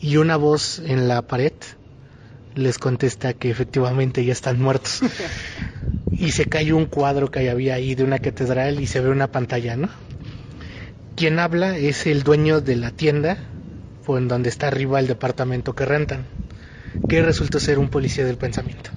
[0.00, 1.52] Y una voz en la pared
[2.54, 5.00] les contesta que efectivamente ya están muertos.
[6.12, 9.32] y se cae un cuadro que había ahí de una catedral y se ve una
[9.32, 9.88] pantalla, ¿no?
[11.16, 13.36] Quien habla es el dueño de la tienda,
[14.06, 16.24] en donde está arriba el departamento que rentan,
[17.08, 18.90] que resultó ser un policía del pensamiento.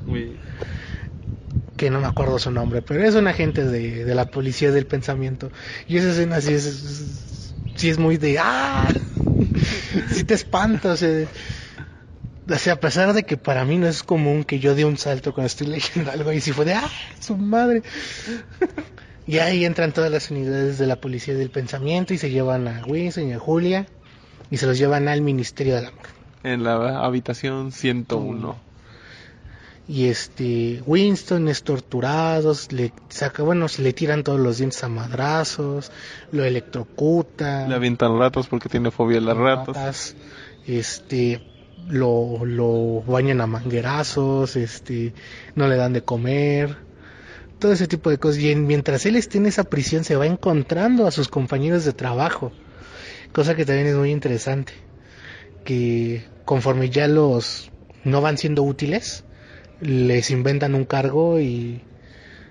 [1.75, 4.85] Que no me acuerdo su nombre, pero es un agente de, de la policía del
[4.85, 5.49] pensamiento.
[5.87, 7.36] Y esa escena sí es,
[7.77, 8.93] sí es muy de ¡ah!
[10.13, 11.27] sí te espanta, sea,
[12.49, 14.97] o sea, a pesar de que para mí no es común que yo dé un
[14.97, 16.89] salto cuando estoy leyendo algo y si fue de ¡ah!
[17.19, 17.83] su madre.
[19.25, 22.83] y ahí entran todas las unidades de la policía del pensamiento y se llevan a
[22.85, 23.87] Winston y a Julia
[24.49, 26.07] y se los llevan al Ministerio del Amor.
[26.43, 28.66] En la habitación 101.
[29.89, 34.89] Y este Winston es torturado, le saca, bueno, se le tiran todos los dientes a
[34.89, 35.91] madrazos,
[36.31, 37.67] lo electrocuta.
[37.67, 40.15] Le avientan ratos porque tiene fobia a las ratas.
[40.65, 41.41] Este
[41.87, 45.13] lo, lo bañan a manguerazos, este,
[45.55, 46.77] no le dan de comer,
[47.59, 48.41] todo ese tipo de cosas.
[48.41, 52.51] Y mientras él esté en esa prisión se va encontrando a sus compañeros de trabajo,
[53.31, 54.73] cosa que también es muy interesante,
[55.63, 57.71] que conforme ya los
[58.03, 59.23] no van siendo útiles,
[59.81, 61.81] les inventan un cargo y,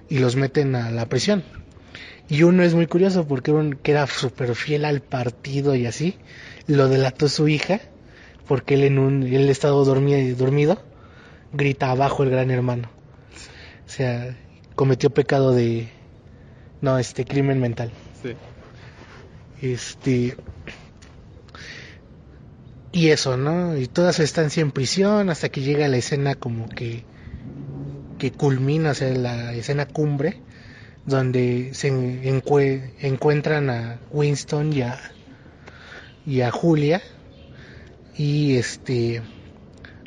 [0.08, 1.44] y los meten a la prisión.
[2.28, 6.16] Y uno es muy curioso porque uno que era súper fiel al partido y así,
[6.66, 7.80] lo delató su hija
[8.46, 10.82] porque él en un él estado dormido, dormido
[11.52, 12.88] grita abajo el gran hermano.
[13.86, 14.36] O sea,
[14.74, 15.88] cometió pecado de
[16.80, 17.90] no, este crimen mental.
[18.22, 18.34] Sí.
[19.62, 20.36] Este
[22.92, 23.76] y eso, ¿no?
[23.76, 27.04] Y toda su estancia en prisión hasta que llega la escena como que
[28.18, 30.40] que culmina, o sea, la escena cumbre
[31.06, 31.88] donde se
[33.00, 34.98] encuentran a Winston y a,
[36.26, 37.00] y a Julia
[38.16, 39.22] y este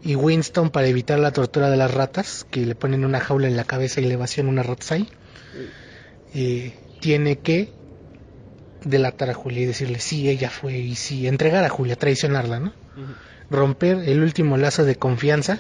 [0.02, 3.58] y Winston para evitar la tortura de las ratas que le ponen una jaula en
[3.58, 5.08] la cabeza y le vacían una ratas ahí
[6.34, 7.70] eh, tiene que
[8.84, 12.74] delatar a Julia y decirle sí ella fue y sí entregar a Julia traicionarla no
[13.50, 15.60] romper el último lazo de confianza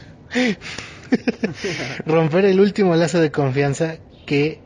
[2.05, 4.59] romper el último lazo de confianza que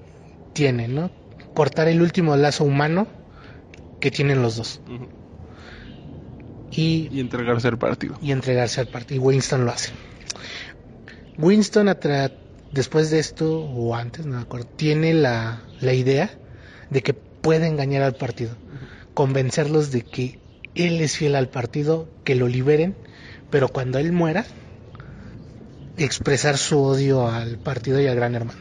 [0.54, 1.12] tienen no
[1.54, 3.08] cortar el último lazo humano
[4.00, 4.82] que tienen los dos
[6.76, 8.18] y, entregarse al partido.
[8.22, 9.22] Y entregarse al partido.
[9.22, 9.92] Y Winston lo hace.
[11.38, 11.96] Winston,
[12.72, 16.32] después de esto, o antes, no me acuerdo, tiene la, la idea
[16.90, 18.56] de que puede engañar al partido.
[19.14, 20.40] Convencerlos de que
[20.76, 22.96] él es fiel al partido, que lo liberen,
[23.50, 24.46] pero cuando él muera,
[25.98, 28.60] expresar su odio al partido y al gran hermano.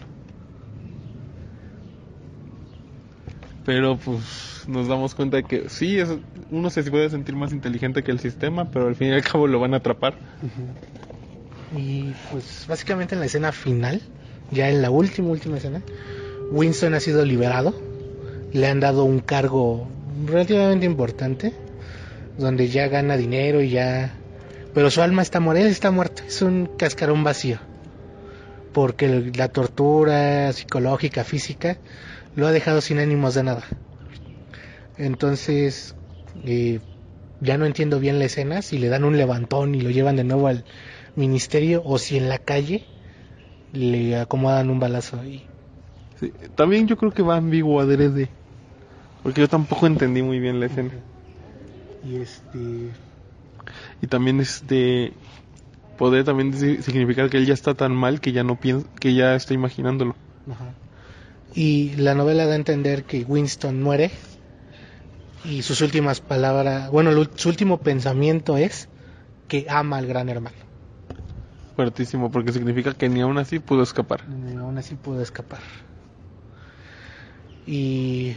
[3.65, 6.09] Pero pues nos damos cuenta de que sí, es,
[6.51, 9.47] uno se puede sentir más inteligente que el sistema, pero al fin y al cabo
[9.47, 10.15] lo van a atrapar.
[11.77, 14.01] Y pues básicamente en la escena final,
[14.51, 15.83] ya en la última, última escena,
[16.51, 17.75] Winston ha sido liberado,
[18.53, 19.89] le han dado un cargo
[20.27, 21.53] relativamente importante,
[22.39, 24.19] donde ya gana dinero y ya...
[24.75, 27.59] Pero su alma está muerta, él está muerto, es un cascarón vacío,
[28.73, 31.77] porque la tortura psicológica, física,
[32.37, 33.65] lo ha dejado sin ánimos de nada.
[34.97, 35.95] Entonces,
[36.45, 36.81] eh,
[37.41, 40.25] ya no entiendo bien la escena, si le dan un levantón y lo llevan de
[40.25, 40.65] nuevo al
[41.17, 42.85] ministerio o si en la calle
[43.73, 45.45] le acomodan un balazo ahí.
[46.55, 48.31] también yo creo que va ambiguo adrede,
[49.23, 50.93] porque yo tampoco entendí muy bien la escena.
[52.09, 53.12] Y este...
[54.03, 55.15] Y también este...
[55.97, 59.37] Poder también significar que él ya está tan mal que ya no piensa, que ya
[59.37, 60.17] está imaginándolo.
[60.51, 60.75] Ajá.
[61.55, 64.11] Y la novela da a entender que Winston muere
[65.45, 68.89] y sus últimas palabras, bueno, su último pensamiento es
[69.47, 70.57] que ama al gran hermano.
[71.77, 74.29] Fuertísimo, porque significa que ni aún así pudo escapar.
[74.29, 75.61] Ni aún así pudo escapar.
[77.67, 78.35] Y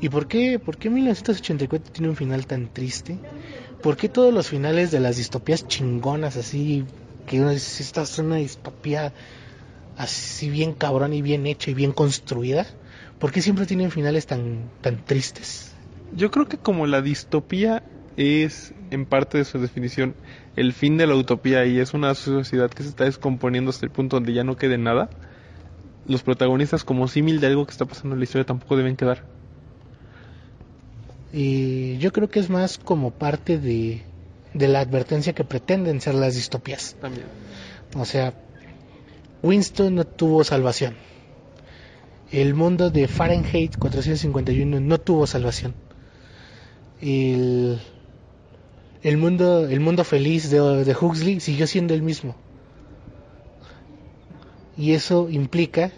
[0.00, 3.18] ¿Y por qué, por qué 1984 tiene un final tan triste?
[3.82, 6.84] ¿Por qué todos los finales de las distopías chingonas así,
[7.26, 9.12] que uno dice, esta es una distopía
[9.96, 12.66] así bien cabrón y bien hecha y bien construida,
[13.18, 15.74] ¿por qué siempre tienen finales tan, tan tristes?
[16.16, 17.82] Yo creo que como la distopía
[18.16, 20.14] es, en parte de su definición,
[20.56, 23.92] el fin de la utopía y es una sociedad que se está descomponiendo hasta el
[23.92, 25.10] punto donde ya no quede nada,
[26.06, 29.37] los protagonistas como símil de algo que está pasando en la historia tampoco deben quedar.
[31.32, 34.02] Y yo creo que es más como parte de,
[34.54, 36.96] de la advertencia que pretenden ser las distopías.
[37.00, 37.26] También.
[37.96, 38.34] O sea,
[39.42, 40.96] Winston no tuvo salvación.
[42.30, 45.74] El mundo de Fahrenheit 451 no tuvo salvación.
[47.00, 47.78] El,
[49.02, 52.36] el mundo, el mundo feliz de, de Huxley siguió siendo el mismo.
[54.76, 55.90] Y eso implica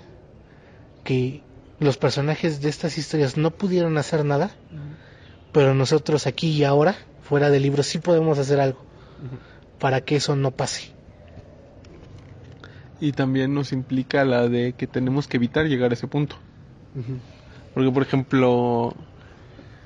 [1.04, 1.42] que
[1.80, 4.50] los personajes de estas historias no pudieron hacer nada,
[5.52, 8.84] pero nosotros aquí y ahora, fuera del libro, sí podemos hacer algo
[9.78, 10.90] para que eso no pase.
[13.00, 16.36] Y también nos implica la de que tenemos que evitar llegar a ese punto.
[17.74, 18.94] Porque, por ejemplo,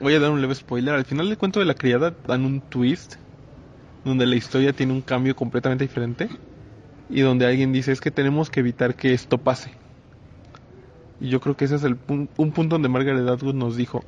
[0.00, 0.94] voy a dar un leve spoiler.
[0.94, 3.14] Al final del cuento de la criada dan un twist
[4.04, 6.28] donde la historia tiene un cambio completamente diferente
[7.08, 9.70] y donde alguien dice es que tenemos que evitar que esto pase.
[11.20, 14.04] Y yo creo que ese es el pun- un punto donde Margaret Atwood nos dijo,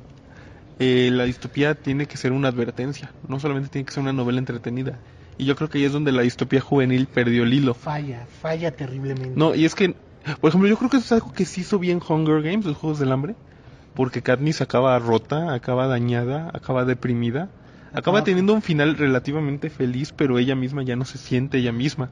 [0.79, 4.39] eh, la distopía tiene que ser una advertencia, no solamente tiene que ser una novela
[4.39, 4.99] entretenida.
[5.37, 7.73] Y yo creo que ahí es donde la distopía juvenil perdió el hilo.
[7.73, 9.33] Falla, falla terriblemente.
[9.35, 9.93] No, y es que,
[10.41, 12.77] por ejemplo, yo creo que eso es algo que sí hizo bien Hunger Games, los
[12.77, 13.35] Juegos del Hambre,
[13.93, 17.49] porque Katniss acaba rota, acaba dañada, acaba deprimida,
[17.93, 22.11] acaba teniendo un final relativamente feliz, pero ella misma ya no se siente ella misma.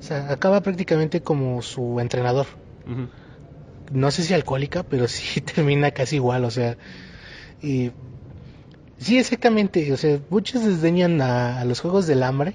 [0.00, 2.46] O sea, acaba prácticamente como su entrenador.
[3.92, 6.76] No sé si alcohólica, pero sí termina casi igual, o sea,
[7.62, 7.92] y
[8.98, 12.54] sí, exactamente, o sea, muchos desdeñan a, a los juegos del hambre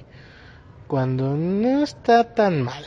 [0.87, 2.83] cuando no está tan mal.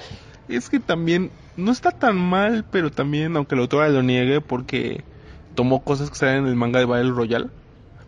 [0.48, 5.04] Es que también no está tan mal, pero también, aunque la autora lo niegue, porque
[5.54, 7.48] tomó cosas que salen en el manga de Battle Royale.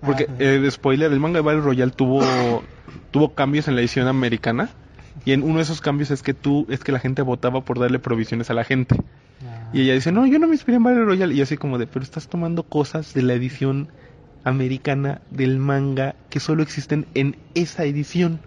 [0.04, 2.22] Porque, eh, de spoiler, el manga de Battle Royale tuvo,
[3.10, 4.68] tuvo cambios en la edición americana.
[5.24, 7.78] Y en uno de esos cambios es que tú, es que la gente votaba por
[7.78, 8.96] darle provisiones a la gente.
[9.72, 11.34] Y ella dice, no, yo no me inspiré en Battle Royale.
[11.34, 13.92] Y yo así como de, pero estás tomando cosas de la edición
[14.44, 18.40] americana del manga que solo existen en esa edición.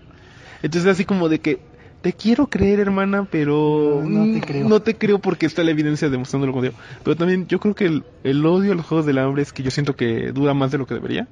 [0.61, 1.59] Entonces así como de que,
[2.01, 4.67] te quiero creer, hermana, pero No, no te mm, creo.
[4.69, 6.77] no te creo porque está la evidencia demostrando lo contrario.
[7.03, 9.63] Pero también yo creo que el, el odio a los Juegos del Hambre es que
[9.63, 11.27] yo siento que dura más de lo que debería.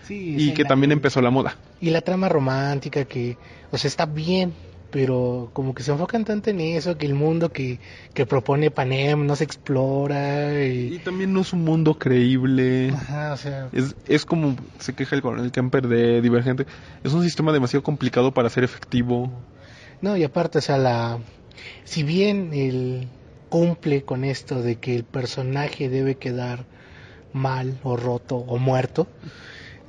[0.00, 1.56] Sí, Y que la- también empezó la moda.
[1.80, 3.38] Y la trama romántica que,
[3.70, 4.54] o sea, está bien,
[4.96, 7.80] pero como que se enfocan tanto en eso, que el mundo que,
[8.14, 10.98] que propone Panem no se explora Y y...
[11.00, 12.88] también no es un mundo creíble.
[12.94, 16.64] Ajá, o sea, Es, es como se queja el coronel Kemper de Divergente.
[17.04, 19.30] Es un sistema demasiado complicado para ser efectivo.
[20.00, 21.18] No, y aparte, o sea, la
[21.84, 23.06] si bien él
[23.50, 26.64] cumple con esto de que el personaje debe quedar
[27.34, 29.08] mal o roto o muerto,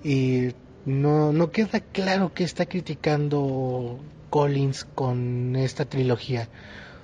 [0.03, 0.49] y
[0.86, 6.47] no, no queda claro que está criticando Collins con esta trilogía.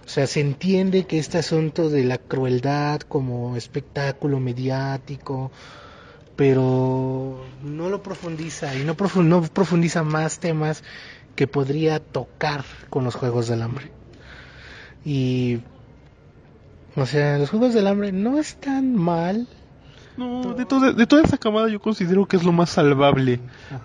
[0.06, 5.52] O sea, se entiende que este asunto de la crueldad como espectáculo mediático,
[6.36, 10.84] pero no lo profundiza y no, profu- no profundiza más temas
[11.36, 13.92] que podría tocar con los Juegos del Hambre.
[15.06, 15.60] Y,
[16.96, 19.48] o sea, los Juegos del Hambre no están mal.
[20.16, 23.40] No, de, toda- de toda esa camada yo considero que es lo más salvable.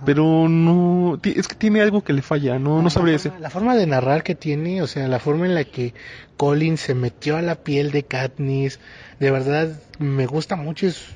[0.04, 3.32] Pero no, es que tiene algo que le falla, no, no sabría decir.
[3.40, 5.94] la forma de narrar que tiene, o sea, la forma en la que
[6.36, 8.78] Colin se metió a la piel de Katniss,
[9.18, 10.86] de verdad me gusta mucho.
[10.86, 11.06] Es,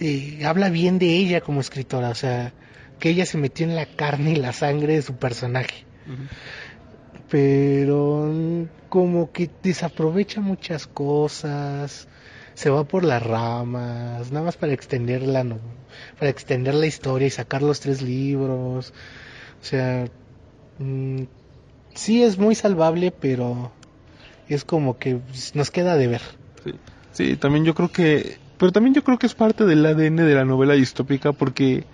[0.00, 2.52] eh, habla bien de ella como escritora, o sea,
[2.98, 5.84] que ella se metió en la carne y la sangre de su personaje.
[7.28, 8.32] Pero
[8.88, 12.06] como que desaprovecha muchas cosas,
[12.56, 15.58] se va por las ramas, nada más para extender la, no-
[16.18, 18.92] para extender la historia y sacar los tres libros.
[19.62, 20.06] O sea,
[20.78, 21.22] mm,
[21.94, 23.70] sí es muy salvable, pero
[24.48, 25.20] es como que
[25.54, 26.22] nos queda de ver.
[26.64, 26.72] Sí.
[27.12, 30.34] Sí, también yo creo que, pero también yo creo que es parte del ADN de
[30.34, 31.84] la novela distópica porque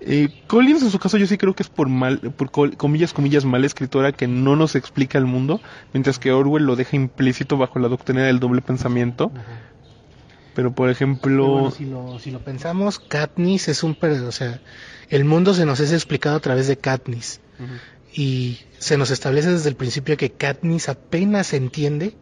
[0.00, 3.44] eh, Collins en su caso yo sí creo que es por mal, por comillas, comillas,
[3.44, 5.60] mala escritora que no nos explica el mundo,
[5.92, 9.32] mientras que Orwell lo deja implícito bajo la doctrina del doble pensamiento.
[10.54, 13.96] Pero por Pero ejemplo, bueno, si lo, si lo pensamos, Katniss es un...
[14.00, 14.60] O sea,
[15.08, 17.40] el mundo se nos es explicado a través de Katniss.
[18.12, 22.14] Y se nos establece desde el principio que Katniss apenas entiende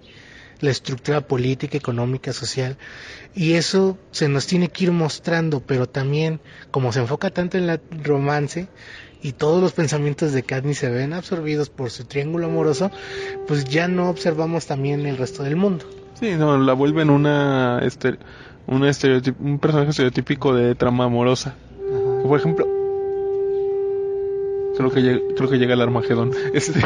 [0.60, 2.78] la estructura política, económica, social.
[3.34, 6.40] Y eso se nos tiene que ir mostrando, pero también,
[6.70, 8.68] como se enfoca tanto en el romance,
[9.22, 12.90] y todos los pensamientos de Katniss se ven absorbidos por su triángulo amoroso,
[13.46, 15.86] pues ya no observamos también el resto del mundo.
[16.22, 18.16] Sí, no, la vuelven una, este,
[18.68, 21.56] un, personaje estereotípico de trama amorosa.
[22.22, 22.64] Por ejemplo,
[24.76, 26.30] creo que llega, creo que llega el Armagedón.
[26.54, 26.78] Este,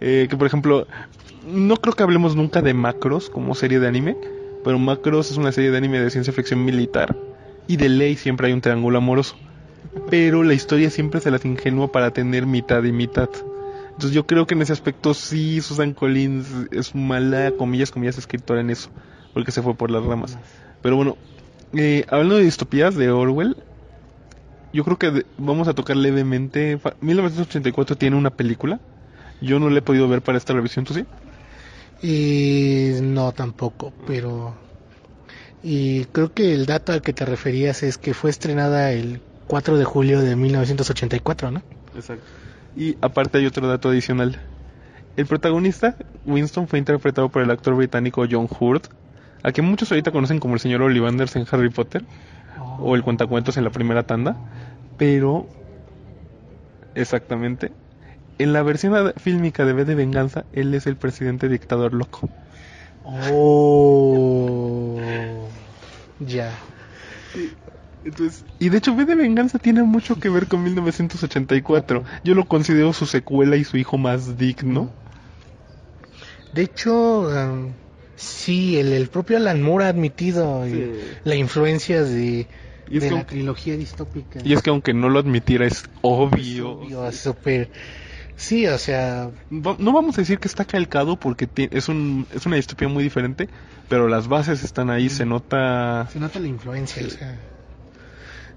[0.00, 0.88] eh, que por ejemplo,
[1.46, 4.16] no creo que hablemos nunca de Macros como serie de anime,
[4.64, 7.16] pero Macros es una serie de anime de ciencia ficción militar
[7.68, 9.36] y de ley siempre hay un triángulo amoroso.
[10.10, 13.28] Pero la historia siempre se las ingenua para tener mitad y mitad.
[13.96, 18.60] Entonces yo creo que en ese aspecto sí Susan Collins es mala, comillas, comillas, escritora
[18.60, 18.90] en eso,
[19.34, 20.36] porque se fue por las ramas.
[20.80, 21.16] Pero bueno,
[21.74, 23.56] eh, hablando de distopías de Orwell,
[24.72, 26.78] yo creo que de- vamos a tocar levemente.
[26.78, 28.80] fa- 1984 tiene una película.
[29.40, 31.04] Yo no la he podido ver para esta revisión, ¿tú sí?
[32.02, 34.56] Y no tampoco, pero...
[35.62, 39.76] Y creo que el dato al que te referías es que fue estrenada el 4
[39.76, 41.62] de julio de 1984, ¿no?
[41.94, 42.24] Exacto.
[42.76, 44.40] Y aparte hay otro dato adicional.
[45.16, 48.86] El protagonista, Winston, fue interpretado por el actor británico John Hurt,
[49.42, 52.04] a quien muchos ahorita conocen como el señor Ollivanders en Harry Potter,
[52.78, 54.36] o el cuentacuentos en la primera tanda,
[54.96, 55.46] pero
[56.94, 57.72] exactamente
[58.38, 62.28] en la versión fílmica de V de Venganza, él es el presidente dictador loco.
[63.04, 64.98] Oh,
[66.20, 66.52] ya.
[68.04, 72.04] Entonces, y de hecho V de Venganza tiene mucho que ver con 1984.
[72.24, 74.90] Yo lo considero su secuela y su hijo más digno.
[76.52, 77.72] De hecho, um,
[78.16, 81.18] sí, el, el propio Alan Moore ha admitido eh, Sí.
[81.24, 82.46] la influencia de,
[82.90, 84.40] Y la aunque- trilogía distópica.
[84.44, 86.72] Y es que aunque no lo admitiera es obvio.
[86.80, 87.70] Obvio, es súper...
[88.34, 92.56] Sí, o sea, No vamos a decir que está calcado porque es, un, es una
[92.56, 93.48] distopía muy diferente,
[93.88, 96.08] pero las bases están ahí, se nota...
[96.12, 97.38] se nota la influencia, o sea,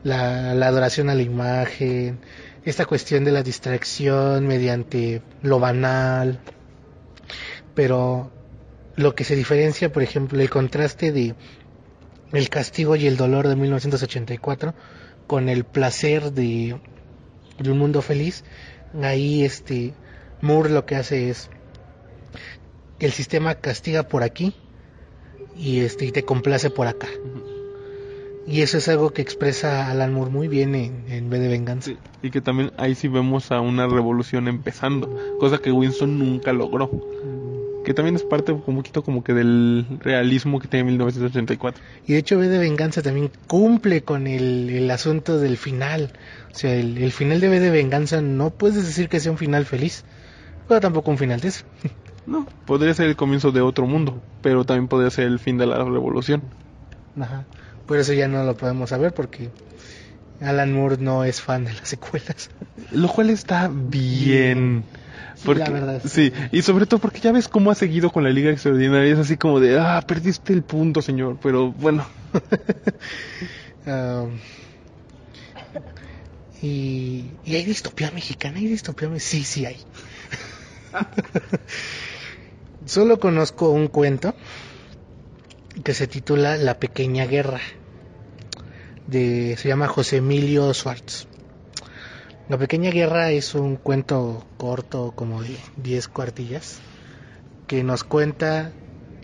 [0.06, 2.20] la, la adoración a la imagen,
[2.64, 6.40] esta cuestión de la distracción mediante lo banal,
[7.74, 8.32] pero
[8.96, 11.34] lo que se diferencia, por ejemplo, el contraste de
[12.34, 14.76] el castigo y el dolor de 1984
[15.26, 16.80] con el placer de,
[17.58, 18.44] de un mundo feliz,
[19.02, 19.96] ahí este
[20.42, 21.50] Moore lo que hace es
[23.00, 24.56] el sistema castiga por aquí
[25.56, 27.08] y este y te complace por acá.
[28.48, 31.92] Y eso es algo que expresa Alan Moore muy bien en, en V de Venganza.
[31.92, 35.10] Sí, y que también ahí sí vemos a una revolución empezando,
[35.40, 36.92] cosa que Winston nunca logró.
[37.84, 41.82] Que también es parte un poquito como que del realismo que tiene 1984.
[42.08, 46.12] Y de hecho V de Venganza también cumple con el, el asunto del final.
[46.52, 49.38] O sea, el, el final de V de Venganza no puedes decir que sea un
[49.38, 50.04] final feliz,
[50.68, 51.66] pero tampoco un final de eso.
[52.28, 55.68] No, podría ser el comienzo de otro mundo, pero también podría ser el fin de
[55.68, 56.42] la revolución.
[57.22, 57.46] Ajá.
[57.86, 59.52] Por eso ya no lo podemos saber porque
[60.40, 62.50] Alan Moore no es fan de las secuelas.
[62.92, 64.86] Lo cual está bien.
[65.36, 68.24] Sí, Porque, la verdad, sí, y sobre todo porque ya ves cómo ha seguido con
[68.24, 69.14] la Liga Extraordinaria.
[69.14, 71.38] Es así como de, ah, perdiste el punto, señor.
[71.42, 72.08] Pero bueno,
[73.88, 74.40] Um,
[76.62, 79.78] y, y hay distopía mexicana, hay distopía me- Sí, sí hay.
[82.86, 84.34] Solo conozco un cuento
[85.86, 87.62] que se titula La Pequeña Guerra.
[89.06, 91.28] De, se llama José Emilio Schwartz.
[92.50, 96.80] La Pequeña Guerra es un cuento corto, como de 10 cuartillas,
[97.68, 98.72] que nos cuenta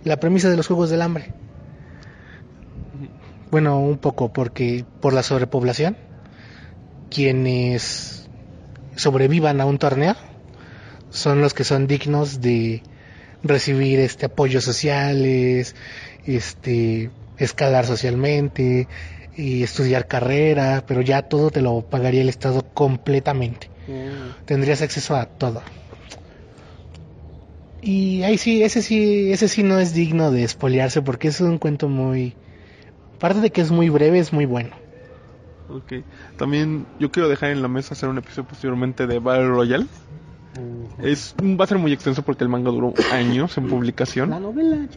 [0.03, 1.33] la premisa de los Juegos del Hambre.
[3.49, 5.97] Bueno, un poco, porque por la sobrepoblación,
[7.09, 8.29] quienes
[8.95, 10.15] sobrevivan a un torneo
[11.09, 12.83] son los que son dignos de
[13.43, 15.75] recibir este apoyos sociales,
[16.25, 18.87] este escalar socialmente
[19.35, 23.69] y estudiar carrera, pero ya todo te lo pagaría el Estado completamente.
[24.45, 25.61] Tendrías acceso a todo.
[27.81, 31.57] Y ahí sí, ese sí, ese sí no es digno de espolearse porque es un
[31.57, 32.35] cuento muy
[33.21, 34.75] aparte de que es muy breve, es muy bueno.
[35.69, 35.93] ok.
[36.37, 39.85] También yo quiero dejar en la mesa hacer un episodio posteriormente de Battle Royale.
[41.01, 44.29] Es, va a ser muy extenso porque el manga duró años en publicación.
[44.39, 44.87] novela,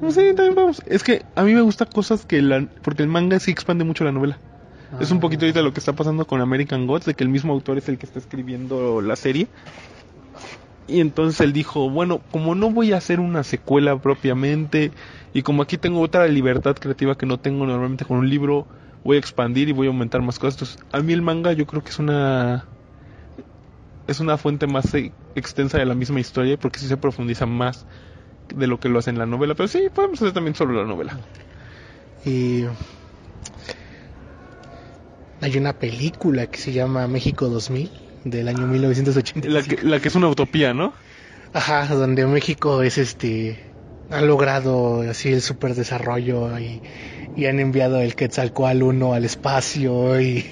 [0.00, 0.82] No sé, también vamos.
[0.86, 2.66] Es que a mí me gusta cosas que la...
[2.82, 4.38] Porque el manga sí expande mucho la novela.
[4.98, 7.52] Es un poquito ahorita lo que está pasando con American Gods, de que el mismo
[7.52, 9.46] autor es el que está escribiendo la serie.
[10.88, 14.90] Y entonces él dijo, bueno, como no voy a hacer una secuela propiamente,
[15.32, 18.66] y como aquí tengo otra libertad creativa que no tengo normalmente con un libro,
[19.04, 20.54] voy a expandir y voy a aumentar más cosas.
[20.54, 22.66] Entonces, a mí el manga yo creo que es una...
[24.10, 27.86] Es una fuente más eh, extensa de la misma historia, porque sí se profundiza más
[28.48, 29.54] de lo que lo hace en la novela.
[29.54, 31.20] Pero sí, podemos hacer también solo la novela.
[32.24, 32.64] Y
[35.40, 37.92] Hay una película que se llama México 2000
[38.24, 39.48] del año 1985.
[39.48, 40.92] La que, la que es una utopía, ¿no?
[41.52, 43.58] Ajá, donde México es este
[44.10, 46.82] ha logrado así el superdesarrollo y,
[47.34, 50.44] y han enviado el Quetzalcoatl 1 al espacio y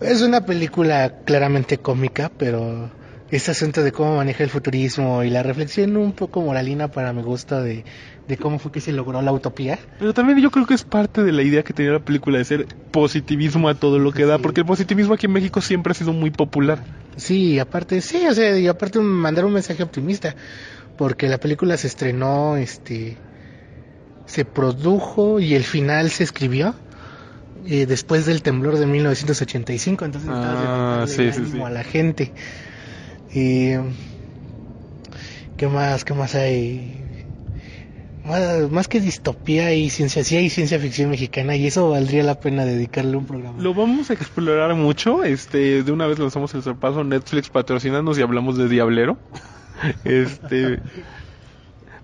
[0.00, 2.90] es una película claramente cómica, pero
[3.30, 7.22] ese asunto de cómo maneja el futurismo y la reflexión un poco moralina para mi
[7.22, 7.84] gusto de,
[8.28, 9.78] de cómo fue que se logró la utopía.
[9.98, 12.44] Pero también yo creo que es parte de la idea que tenía la película de
[12.44, 15.94] ser positivismo a todo lo que da, porque el positivismo aquí en México siempre ha
[15.94, 16.84] sido muy popular.
[17.16, 20.36] Sí, aparte, sí, o sea, y aparte mandar un mensaje optimista,
[20.96, 23.16] porque la película se estrenó, este,
[24.26, 26.74] se produjo y el final se escribió
[27.66, 31.62] eh, después del temblor de 1985, entonces Ah, sí, el sí, ánimo sí.
[31.62, 32.32] a la gente.
[33.34, 33.70] Y,
[35.56, 36.04] ¿Qué más?
[36.04, 37.02] ¿Qué más hay?
[38.24, 42.40] Más, más que distopía y ciencia, sí hay ciencia ficción mexicana y eso valdría la
[42.40, 43.62] pena dedicarle un programa.
[43.62, 48.22] Lo vamos a explorar mucho, este, de una vez lanzamos el sorpaso Netflix patrocinanos y
[48.22, 49.16] hablamos de Diablero.
[50.04, 50.80] Este,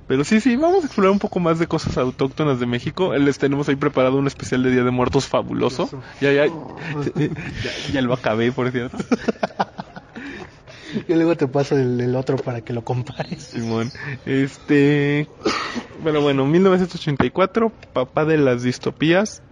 [0.06, 3.14] pero sí, sí, vamos a explorar un poco más de cosas autóctonas de México.
[3.14, 5.88] Les tenemos ahí preparado un especial de Día de Muertos fabuloso.
[6.20, 6.46] Ya, ya,
[7.16, 8.98] ya, ya lo acabé, por cierto.
[11.08, 13.44] Yo luego te paso el, el otro para que lo compares.
[13.44, 13.90] Simón.
[14.26, 15.26] Este.
[16.04, 19.42] Pero bueno, 1984, papá de las distopías,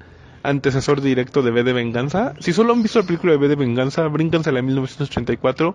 [0.42, 2.34] antecesor directo de V de Venganza.
[2.40, 5.74] Si solo han visto la película de V de Venganza, bríncansela en 1984.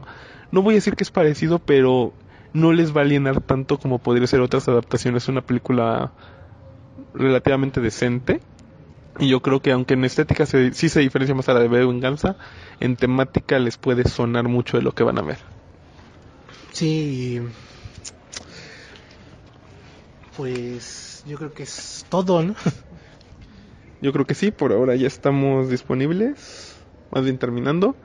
[0.52, 2.14] No voy a decir que es parecido, pero
[2.56, 5.24] no les va a llenar tanto como podría ser otras adaptaciones.
[5.24, 6.12] Es una película
[7.14, 8.42] relativamente decente.
[9.20, 11.70] Y yo creo que aunque en estética se- sí se diferencia más a la de
[11.70, 12.36] de Venganza,
[12.80, 15.38] en temática les puede sonar mucho de lo que van a ver.
[16.72, 17.42] Sí.
[20.36, 22.56] Pues yo creo que es todo, ¿no?
[24.02, 26.76] Yo creo que sí, por ahora ya estamos disponibles,
[27.12, 27.96] más bien terminando.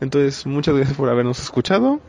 [0.00, 2.00] Entonces, muchas gracias por habernos escuchado.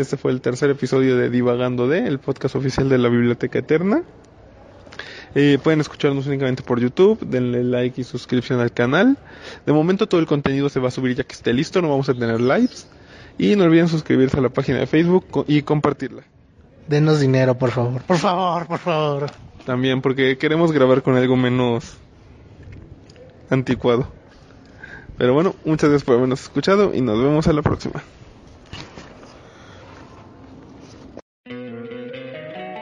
[0.00, 4.02] Este fue el tercer episodio de Divagando de, el podcast oficial de la Biblioteca Eterna.
[5.34, 9.18] Eh, pueden escucharnos únicamente por YouTube, denle like y suscripción al canal.
[9.66, 12.08] De momento todo el contenido se va a subir ya que esté listo, no vamos
[12.08, 12.88] a tener lives.
[13.36, 16.22] Y no olviden suscribirse a la página de Facebook y compartirla.
[16.88, 18.00] Denos dinero, por favor.
[18.00, 19.30] Por favor, por favor.
[19.66, 21.98] También porque queremos grabar con algo menos
[23.50, 24.08] anticuado.
[25.18, 28.02] Pero bueno, muchas gracias por habernos escuchado y nos vemos a la próxima.